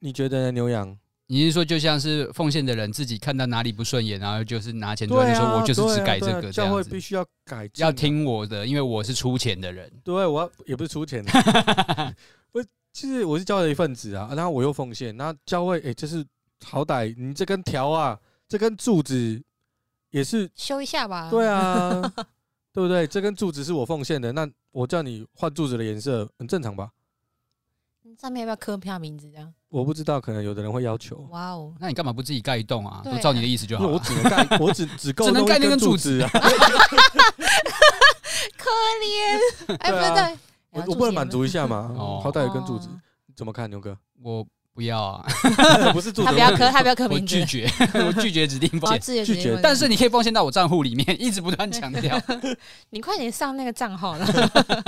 [0.00, 0.98] 你觉得呢，牛羊？
[1.26, 9.90] 你是说就像是奉献的人自己看到哪里不顺眼，然后就是拿钱出来就说，我就是只改这个这样子，教会必须要改，要听我的，因为我是出钱的人。
[10.04, 11.32] 对，我也不是出钱的，
[12.52, 16.24] 我其实我是教会的一份子啊，然后我又奉献，那教会哎，这是
[16.62, 19.42] 好歹你这根条啊，这根柱子
[20.10, 21.30] 也是修一下吧？
[21.30, 22.02] 对啊，
[22.72, 23.06] 对不对？
[23.06, 26.90] 这根柱子是我奉献的，那我叫你换柱子的颜色，很正常吧？
[28.20, 29.52] 上面要不要刻票名字这样？
[29.68, 31.16] 我不知道，可能有的人会要求。
[31.30, 33.02] 哇哦，那你干嘛不自己盖一栋啊？
[33.04, 33.86] 都照你的意思就好。
[33.86, 36.30] 我只能盖， 我只只够只能盖那根柱子啊。
[38.56, 38.70] 可
[39.02, 40.38] 怜， 哎，不对，
[40.70, 41.92] 我我不能满足一下吗？
[41.96, 42.88] 哦，好歹有根柱子，
[43.36, 43.96] 怎么看牛哥？
[44.22, 45.26] 我不要啊，
[45.92, 47.70] 不是柱子，他不要刻，他不要刻名字，拒绝，
[48.06, 49.58] 我拒绝指定奉献，拒绝。
[49.62, 52.20] 但是你可以奉献到我账户里面，一直不断强调。
[52.90, 54.26] 你快点上那个账号了。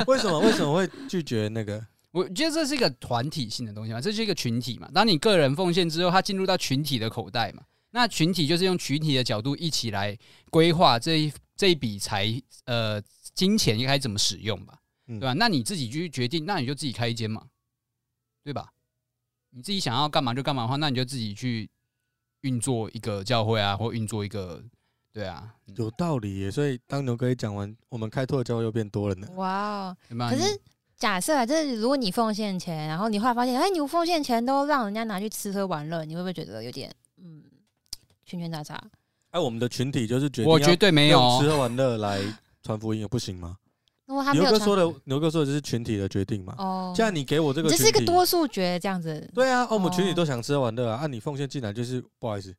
[0.06, 0.38] 为什么？
[0.40, 1.82] 为什么会拒绝那个？
[2.16, 4.90] 我觉得这是一个团体性的东西嘛，这是一个群体嘛。
[4.94, 10.16] 当你个人奉献之后，它进入到群体的口袋嘛，那群体就是用群体的角度一起来
[10.50, 13.02] 规划这一这一笔财呃
[13.34, 15.34] 金钱应该怎么使用吧，对吧？
[15.34, 17.48] 那你自己去决定，那你就自己开一间嘛，
[18.42, 18.72] 对吧？
[19.50, 21.68] 你自己想要干嘛就干嘛的话，那你就自己去
[22.40, 24.64] 运作一个教会啊，或运作一个，
[25.12, 26.50] 对啊，有道理耶。
[26.50, 29.28] 所以当牛哥一讲完，我们开拓的教会又变多了呢。
[29.34, 29.96] 哇哦，
[30.30, 30.58] 可是。
[30.98, 37.42] 假设啊，就是如果你奉献钱，然后你后来发现，哎，你奉献钱都让人家拿去吃喝玩乐，你会不会觉得有点嗯，
[38.24, 38.82] 圈圈叉叉？
[39.30, 42.20] 哎，我们的群体就是觉得，我绝对没有吃喝玩乐来
[42.62, 43.56] 传福音，不行吗？
[44.06, 46.54] 牛哥说的，牛哥说的就是群体的决定嘛。
[46.56, 49.28] 哦，既然你给我这个，这是一个多数决这样子。
[49.34, 52.54] 对啊，我们群体都想吃喝玩乐啊，按你奉献进来就是不好意思，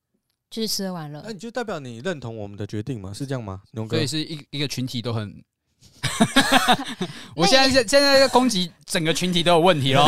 [0.51, 1.23] 就是吃喝玩乐。
[1.25, 3.11] 那你就代表你认同我们的决定嘛？
[3.13, 3.63] 是这样吗？
[3.71, 5.43] 牛哥，所以是一一个群体都很。
[7.35, 10.05] 我现在现现在在攻击整个群体都有问题喽。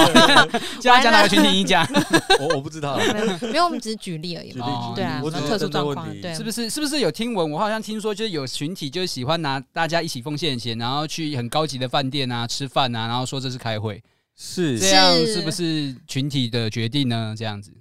[0.81, 1.49] 现在讲哪个群体？
[1.49, 1.85] 你讲，
[2.39, 2.97] 我我不知道。
[3.41, 4.51] 没有，我们只是举例而已。
[4.95, 6.21] 对啊，特殊状况。
[6.21, 6.69] 对，是不是？
[6.69, 7.51] 是不是有听闻？
[7.51, 14.01] 我好像听说，就是有群体就是喜欢拿大家一起奉献钱，然后去很高级的饭店啊吃饭啊，然后说这是开会，
[14.35, 17.35] 是这样，是不是群体的决定呢？
[17.37, 17.71] 这样子，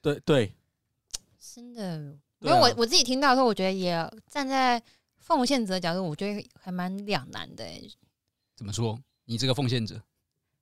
[0.00, 0.52] 对对，
[1.54, 2.14] 真的。
[2.40, 4.80] 因为我我自己听到的时候，我觉得也站在。
[5.26, 7.64] 奉献者角度，我觉得还蛮两难的。
[8.56, 8.96] 怎么说？
[9.24, 10.00] 你这个奉献者，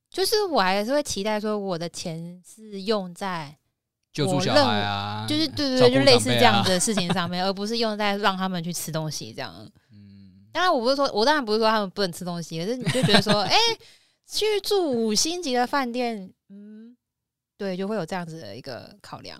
[0.09, 3.55] 就是我还是会期待说，我的钱是用在
[4.11, 9.71] 救助小孩啊，就是对对对，就类似这样的事情上面， 而不是用在让他们去吃东西这样。
[9.93, 13.57] 嗯，当然我不是说，我当然不是说他们不能吃东西，可是你就觉得说， 哎，
[14.27, 16.97] 去住五星级的饭店，嗯，
[17.59, 19.39] 对，就会有这样子的一个考量，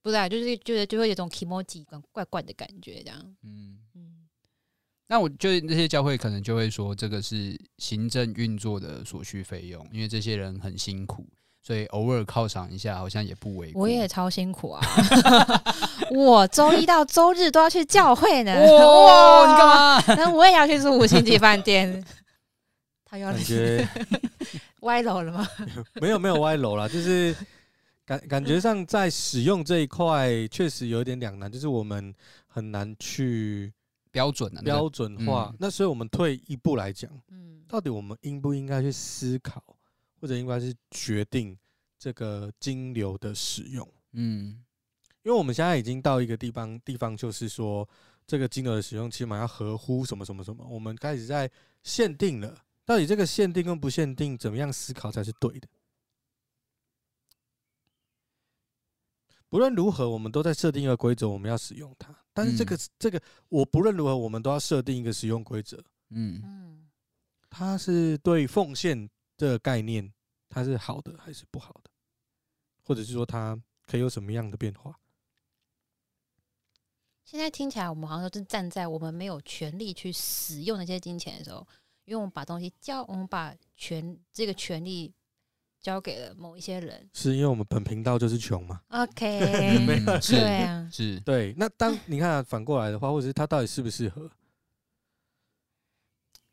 [0.00, 0.26] 不是啊？
[0.26, 3.36] 就是就是就会有种 kimoji 怪怪的感觉这样。
[3.42, 3.83] 嗯。
[5.06, 11.26] 那我就那些教会可能就会说，这个是行政运作的所需费用，因为这些人很辛苦，
[11.62, 13.82] 所以偶尔犒赏一下好像也不为过。
[13.82, 14.80] 我也超辛苦啊！
[16.10, 18.54] 我周一到周日都要去教会呢。
[18.54, 20.02] 哇， 你干嘛？
[20.16, 22.02] 那我也要去住五星级饭店。
[23.04, 23.86] 他要感觉
[24.80, 25.46] 歪楼了吗？
[26.00, 27.36] 没有没有歪楼啦，就是
[28.06, 32.12] 感感觉上在使用这一块确实有点两难，就是我们
[32.46, 33.70] 很难去。
[34.14, 39.60] 标准的标准化，那所以我们退一步来讲，嗯，到底我们应不应该去思考，
[40.20, 41.58] 或者应该是决定
[41.98, 43.86] 这个金流的使用？
[44.12, 44.64] 嗯，
[45.24, 47.88] 因为我们现在已经到一个地方，地方就是说，
[48.24, 51.50] 这个金流的使用起码要合乎什么什么什么，我们开始在
[51.82, 55.66] 限定了，到底这个限定跟不限定，怎么样思考才是对的？
[59.48, 62.23] 不论如何，我们都在设定一个规则，我们要使用它。
[62.34, 65.82] 但是这个、嗯、这个，我不论如何，我们都要设定一个使用规则。
[66.10, 66.90] 嗯，
[67.48, 70.12] 它是对奉献的概念，
[70.48, 71.90] 它是好的还是不好的？
[72.82, 74.98] 或者是说，它可以有什么样的变化？
[77.24, 81.66] 现在听起来，我们好像都是站在我们没有权利去使用那些金钱的时候，
[82.04, 85.14] 因为我们把东西交，我们把权这个权利。
[85.84, 89.84] 交给了某一些人，是因为我们本频道就是穷嘛？OK，
[90.18, 91.54] 是，对啊，是对。
[91.58, 94.30] 那当你看反过来的话，或者是他到底适不适合，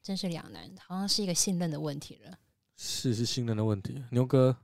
[0.03, 2.37] 真是两难，好像是一个信任的问题了。
[2.75, 4.57] 是是信任的问题，牛哥，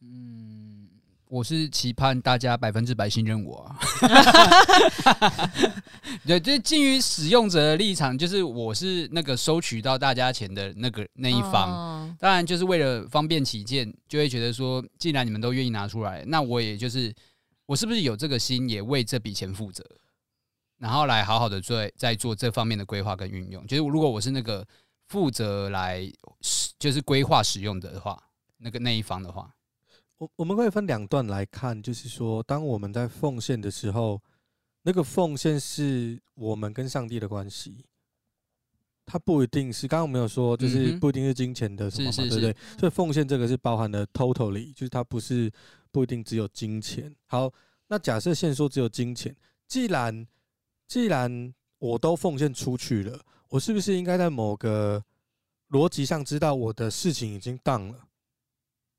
[0.00, 0.88] 嗯。
[1.26, 3.78] 我是期盼大家百分之百信任我啊！
[6.26, 11.99] 对，就基于使用者的立场，就是我是那个收取到大家钱的那个那一方。
[12.18, 17.14] 当然，就是为了方便起见，就会觉得说，既然你们都愿意拿出来，那我也就是
[17.66, 19.84] 我是不是有这个心，也为这笔钱负责，
[20.78, 23.66] 然后来好好的做在做这方面的规划跟运用。
[23.66, 24.66] 就是如果我是那个
[25.08, 26.10] 负责来
[26.78, 28.20] 就是规划使用的话，
[28.58, 29.54] 那个那一方的话。
[30.18, 34.20] 我我们可以分两段来看，就是说，当我们在奉献的时候，
[34.82, 37.86] 那个奉献是我们跟上帝的关系，
[39.10, 42.56] 它不一定是刚刚我们有说，就是不一定是金钱的什么嘛，对不对？
[42.78, 45.50] 所以奉献这个是包含的 totally，就是它不是
[45.90, 47.12] 不一定只有金钱。
[47.26, 47.52] 好，
[47.88, 49.34] 那假设现说只有金钱，
[49.66, 50.24] 既然
[50.86, 55.02] 既然我都奉献出去了，我是不是应该在某个
[55.70, 58.06] 逻辑上知道我的事情已经 done 了？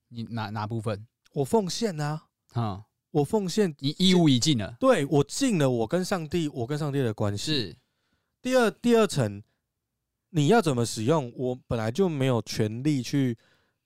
[0.10, 1.08] 你哪哪部分？
[1.32, 4.76] 我奉献啊，啊，我奉献，你义务已尽了。
[4.78, 7.76] 对，我尽了，我跟上帝，我跟上帝的关系是
[8.42, 9.42] 第二第二层，
[10.32, 13.38] 你要怎么使用，我本来就没有权利去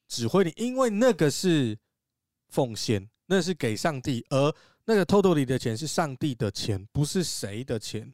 [0.07, 1.77] 指挥你，因为那个是
[2.47, 8.13] 奉献，那是给上帝，而那个 totally 的钱是上帝的钱，不是谁的钱，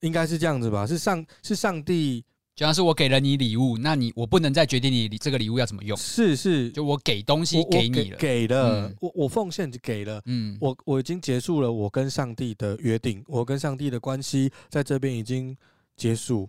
[0.00, 0.86] 应该是这样子吧？
[0.86, 2.24] 是上是上帝。
[2.54, 5.96] 就像是我给了你礼物，那你我不能再决定你这个礼物要怎么用。
[5.96, 15.56] 是是，就我给东西给你了，给了，嗯、我我奉献就给了，嗯，我我已经结束了我跟上帝的约定，我跟上帝的关系在这边已经
[15.96, 16.46] 结束。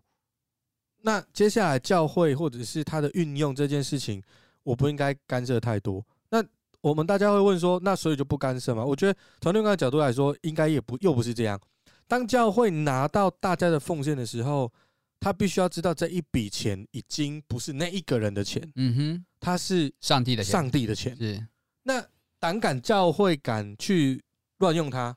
[1.06, 4.22] 那接下来教会或者是它的运用这件事情，
[4.64, 6.04] 我不应该干涉太多。
[6.30, 6.43] 那
[6.82, 8.84] 我们大家会问说，那所以就不干涉吗？
[8.84, 11.60] 我觉得从另外一个角度来说，应该也不又不是这样。
[12.08, 14.72] 当教会拿到大家的奉献的时候。
[15.20, 21.16] 他必须要知道这一笔钱已经不是那一个人的钱，嗯哼，他是上帝的钱，上帝的钱。
[21.16, 21.47] 是，
[21.84, 22.06] 那
[22.39, 24.22] 胆敢教会敢去
[24.58, 25.16] 乱用它，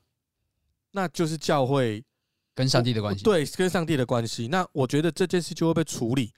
[0.91, 2.01] 那就是教会
[2.57, 4.47] 跟上帝的关系，对，跟上帝的关系。
[4.47, 6.33] 那我觉得这件事就会被处理，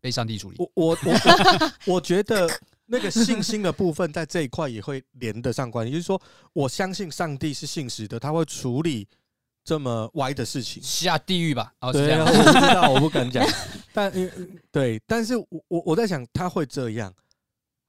[0.00, 0.56] 被上帝处理。
[0.58, 2.48] 我我我我， 我觉得
[2.86, 6.18] 那个信心的部分在这一块也会连得上关系，就是说，
[6.54, 9.06] 我相信上帝是信实的，他会处理。
[9.64, 11.72] 这么歪的事情，下地狱吧？
[11.78, 13.46] 哦，对，我不知道，我不敢讲。
[13.94, 14.12] 但
[14.72, 17.14] 对，但是我我我在想他会这样。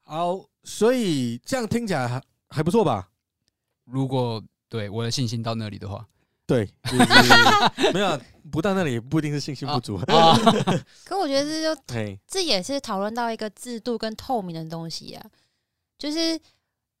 [0.04, 3.08] 好，所以这样听起来还还不错吧？
[3.86, 6.06] 如果对我的信心到那里的话，
[6.46, 8.20] 对， 就是、没有
[8.50, 9.96] 不到那里不一定是信心不足。
[9.96, 10.36] 啊、
[11.04, 11.80] 可我觉得这就
[12.26, 15.26] 这也是讨论到一个制度跟透明的东西啊，
[15.98, 16.40] 就是。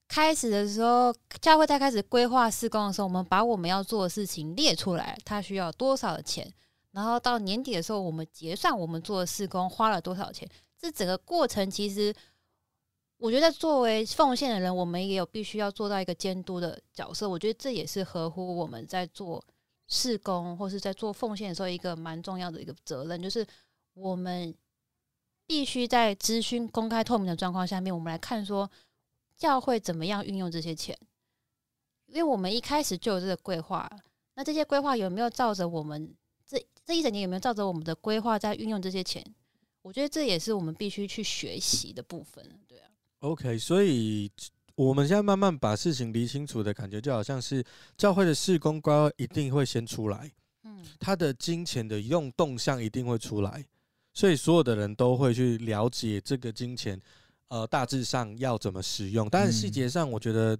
[0.06, 6.46] 开始的时候，教会在开始规划施工的时候，我们把我们要做的事情列出来，它需要多少的钱，
[6.92, 10.46] 然后到年底的时候，我们结算我们做的施工花了多少钱。
[10.78, 12.14] 这整个过程，其实
[13.18, 17.28] 我觉得作为奉献的人，我们也有必须要做到一个监督的角色。
[17.28, 19.44] 我觉得这也是合乎我们在做
[19.88, 23.46] 事工或是在做奉献的时候一个蛮重要的一个责任，就是
[23.94, 24.54] 我们
[25.46, 28.70] 必须在资讯公开透明的状况下面，我们来看说。
[29.36, 30.96] 教会怎么样运用这些钱？
[32.06, 33.90] 因为我们一开始就有这个规划，
[34.34, 36.14] 那这些规划有没有照着我们
[36.46, 39.24] 这这一整年有没有照着我们的规划在运用这些钱？
[39.82, 42.48] 我觉得这也是我们必须去学习的部分。
[42.68, 42.78] 对
[43.24, 44.30] ，OK，所以
[44.74, 47.64] 我们现在慢慢把事情理清楚的感觉，就好像是
[47.96, 50.30] 教会的事工规划一定会先出来，
[50.64, 53.64] 嗯，他的金钱的用动向一定会出来，
[54.12, 57.00] 所以所有的人都会去了解这个金钱。
[57.48, 60.58] 呃，大致上要怎么使用，但是细节上我觉得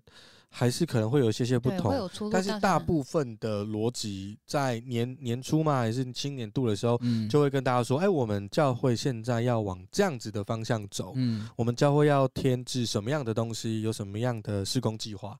[0.56, 2.08] 还是可能会有一些些不同。
[2.30, 6.96] 但是大部分的逻辑在年年初嘛，还是新年度的时候，
[7.28, 11.12] 就会跟大家说：“哎，我们教会现在要往这样子的方向走。
[11.16, 15.36] 嗯，我们教会要添置什么样的东西，有什么样的施工计划。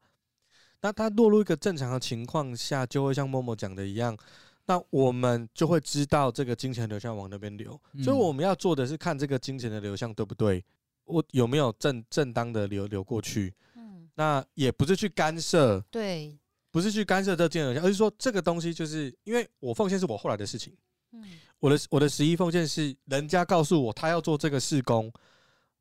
[0.81, 4.19] 那它落入一个正常的情况下，就会像默默讲的一样，
[4.67, 7.81] 那我们就会知道这个金钱流向往那边流。
[8.03, 10.65] 所以我们要做的是看这个金钱的流向对不对。”
[11.07, 13.53] 我有没有正正当的流流过去？
[13.74, 13.74] 嗯，
[14.17, 16.39] 那也不是去干涉，对，
[16.71, 20.73] 不是去干涉这件事，而是说这个东西就是因为我奉献是我后来的事情，
[21.11, 21.25] 嗯，
[21.59, 25.12] 我的我的十一奉献是人家告诉我他要做这个事工，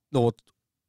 [0.09, 0.33] 那我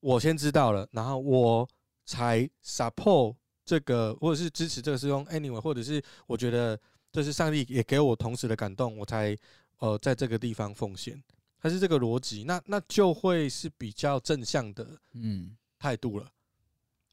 [0.00, 1.68] 我先知道了，然后我
[2.06, 6.80] 才 support 这个或者是支持这个事工，anyway，或者是我觉得
[7.12, 9.36] 这是上帝也给我同时的感动，我才
[9.80, 11.22] 呃在这个地方奉献。
[11.58, 15.56] 它是这个逻辑，那那就会是比较正向的嗯。
[15.76, 16.26] 态度了，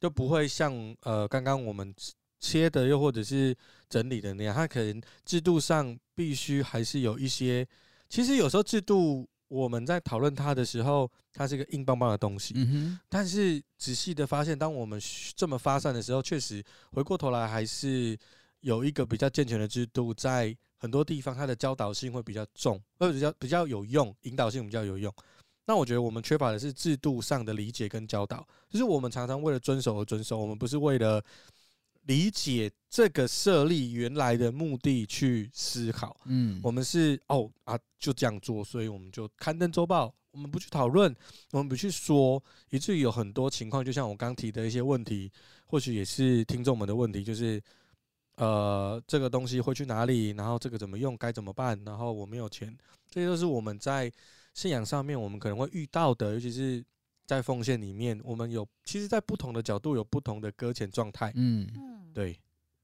[0.01, 0.73] 就不会像
[1.03, 1.95] 呃刚刚我们
[2.41, 3.55] 切的又或者是
[3.87, 7.65] 整理的那样，它可能制度上必须还是有一些。
[8.09, 12.99] 其实有时候制度我们在讨论它的时候，它是一个硬邦邦的东西，嗯哼。
[13.07, 14.99] 但是仔细的发现，当我们
[15.37, 18.17] 这么发散的时候，确实回过头来还是
[18.59, 20.53] 有一个比较健全的制度在。
[20.81, 25.13] 很多地方它的教导性会比较重，或者比较比较有用，引导性比较有用。
[25.65, 31.23] 那我觉得我们缺乏的是制度上的理解跟教导，就是我们常常为了遵守而遵守，我们不是为了
[32.05, 36.19] 理解这个设立原来的目的去思考。
[36.25, 41.15] 嗯，我们是哦啊就这样做，所以我们就刊登周报，我们不去讨论，
[41.51, 45.31] 我们不去说，以至于有很多情况，就像我刚提的一些问题，
[45.67, 47.61] 或许也是听众们的问题，就是
[48.35, 50.31] 呃，这个东西会去哪里？
[50.31, 51.15] 然后这个怎么用？
[51.15, 51.79] 该怎么办？
[51.85, 52.75] 然后我没有钱，
[53.09, 54.11] 这些都是我们在
[54.53, 56.83] 信仰上面我们可能会遇到的，尤其是
[57.25, 61.31] 在奉献里面，我们有其实，在不同的角度有不同的搁浅状态。
[61.35, 62.37] 嗯，对，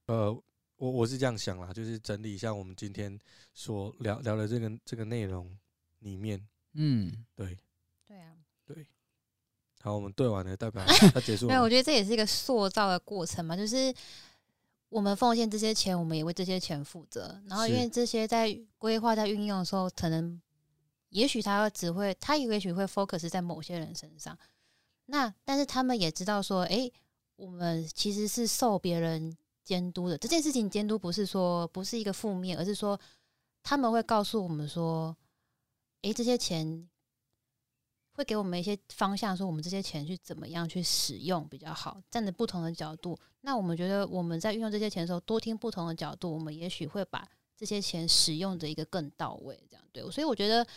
[0.05, 0.31] 呃，
[0.77, 3.19] 我我是这样想啦，就是整理一下我们今天
[3.53, 5.57] 所聊聊的这个这个内容
[5.99, 6.41] 里面。
[6.73, 7.57] 嗯，对，
[8.07, 8.31] 对啊，
[8.65, 8.87] 对，
[9.81, 11.49] 好，我们对完了，代表 他结束了。
[11.49, 13.93] 没有，我觉得这也是一个塑造的过程嘛，就是
[14.89, 17.41] 我们奉献这些钱，我们也为这些钱负责。
[17.47, 20.39] 然后，因为这些在规划、在运用的时候，可能
[21.09, 24.37] 也许他只会，他也许会 focus 在某些人身上。
[25.05, 26.91] 那但是他们也知道说，哎、
[27.35, 30.17] 我们其实是受别人监督的。
[30.17, 32.99] 这件事情监督不是说不是一个负面，而是说
[33.63, 35.15] 他们会告诉我们说。
[36.03, 36.87] 诶，这些钱
[38.13, 41.99] 会给我们一些方向，说我们这些钱去怎么样去使用比较好。
[42.11, 47.27] 站在不同的角度，那我们觉得我们在运用这些钱的时候，多听不同的角度，我们也许会把
[47.57, 49.59] 这些钱使用的一个更到位。
[49.69, 50.67] 这样对，所以我觉得，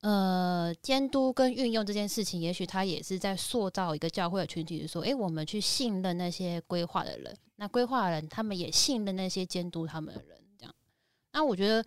[0.00, 10.74] 呃，监督跟运用这件事情，也许他也是在塑造一个教会的群体，就是说，诶，我们去信任那些规划的人，那规划的人他们也信任那些监督他们的人，这样。
[11.32, 11.84] 那我觉得。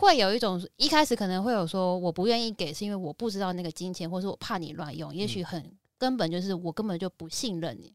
[0.00, 5.12] 会有一种一开始可能会有说我不愿意给，是因为我不知道那个金钱，或是我怕你乱用。
[5.12, 7.92] 也许很根本就是我根本就不信任你。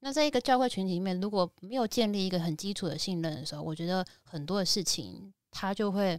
[0.00, 6.18] 那在一个教会群体里面，如果没有建立一个很基础的信任的时候，我觉得很多的事情它就会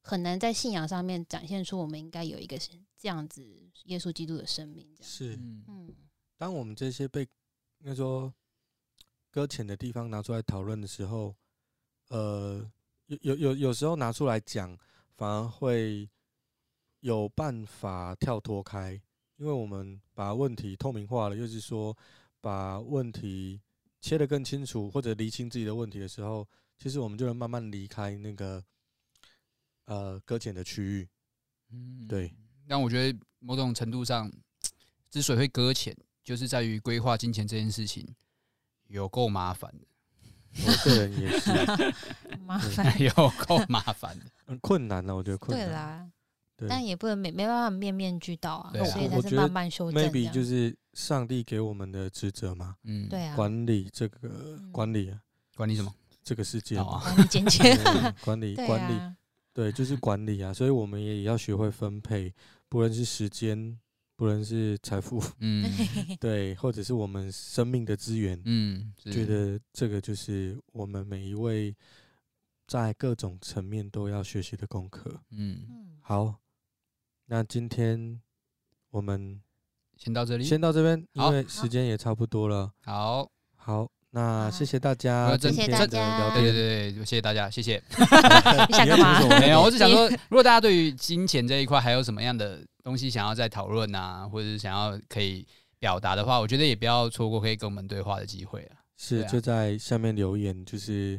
[0.00, 2.58] 很难在信仰上面展现出我们应该有一个
[2.98, 3.44] 这样子
[3.84, 4.88] 耶稣基督的生命。
[4.94, 5.36] 这样是，
[5.68, 5.94] 嗯，
[6.36, 7.22] 当我们这些被
[7.78, 8.32] 应该说
[9.30, 11.34] 搁浅的地方拿出来讨论的时候，
[12.08, 12.70] 呃。
[13.20, 14.74] 有有有时候拿出来讲，
[15.16, 16.08] 反而会
[17.00, 18.92] 有办法跳脱开，
[19.36, 21.94] 因为我们把问题透明化了，又是说
[22.42, 23.62] 把问题
[24.00, 26.46] 切得更清楚，或者厘清自己的问题的时候，
[26.78, 28.62] 其实我们就能慢慢离开那个
[29.86, 31.08] 呃搁浅的区域。
[31.70, 32.30] 嗯，对。
[32.68, 34.30] 但我觉得某种程度上，
[35.08, 38.06] 之所以会搁浅，就是在于规划金钱这件事情
[38.88, 39.86] 有够麻烦的。
[40.66, 41.50] 我个人也是
[42.44, 43.10] 麻烦，有
[43.46, 45.14] 够麻烦的，很困难呢。
[45.14, 45.66] 我觉得困难。
[45.66, 46.10] 对啦，
[46.68, 50.02] 但也不能没没办法面面俱到啊，所以才是慢慢修正。
[50.02, 55.20] maybe 就是上帝给我们的职责嘛，嗯，对啊，管理这个管理啊，
[55.56, 55.92] 管理什么？
[56.22, 57.76] 这个世界嘛， 管理金钱，
[58.24, 59.14] 管理管理，
[59.52, 60.52] 对，就是管理啊。
[60.52, 62.32] 所以我们也要学会分配，
[62.68, 63.78] 不论是时间。
[64.14, 65.68] 不论是财富，嗯，
[66.20, 71.74] 对，或者是我们生命的资源，嗯，觉得这个就是我们每一位
[72.68, 75.20] 在各种层面都要学习的功课。
[75.30, 75.66] 嗯，
[76.00, 76.32] 好，
[77.32, 78.20] 那今天
[78.90, 79.40] 我们
[79.96, 82.70] 先到这里，先到这边，因为时间也差不多了。
[82.84, 83.26] 好，
[83.56, 87.82] 好，那谢谢大家，谢谢大家，对对对，谢谢大家，谢谢。
[88.68, 89.26] 你想干嘛？
[89.40, 95.46] 没有，我只想说，如果大家对于金钱这一块还有什么样的东西想要再讨论啊，或者是想要可以
[95.78, 98.76] 表达的话，我觉得也不要错过可以跟我们对话的机会啊。
[98.98, 101.18] 是，啊、就在下面留言，就是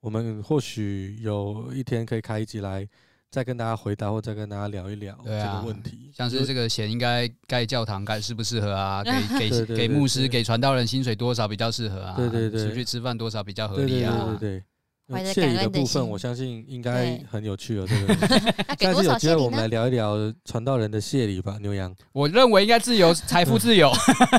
[0.00, 2.88] 我们或许有一天可以开一集来
[3.34, 6.08] 再跟大家回答，或再跟大家聊一聊这个问题。
[6.08, 9.02] 啊、像是这个钱应该盖教堂盖适不适合啊？
[9.36, 12.14] 给给给牧师给传道人薪水多少比较适合啊？
[12.16, 14.14] 对对对，出去吃饭多少比较合理啊？
[14.14, 14.62] 对对对，
[15.08, 15.34] 对，对。
[15.34, 17.84] 谢礼的部分，我相信应该很有趣哦。
[17.88, 18.14] 这个，
[18.78, 20.14] 下次有机会我们来聊一聊
[20.44, 21.92] 传道人的谢礼吧，牛羊。
[22.12, 23.90] 我认为应该自由， 财富自由。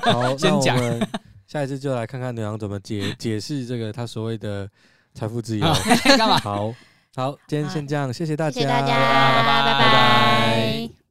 [0.03, 0.79] 好，先讲。
[1.45, 4.69] 下一次就来看看牛羊怎么解解释这个他所谓的
[5.13, 5.67] 财富自由。
[6.17, 6.39] 干嘛？
[6.39, 6.73] 好
[7.15, 11.04] 好，今天先这样，谢谢大家，谢谢大家，拜拜，拜拜。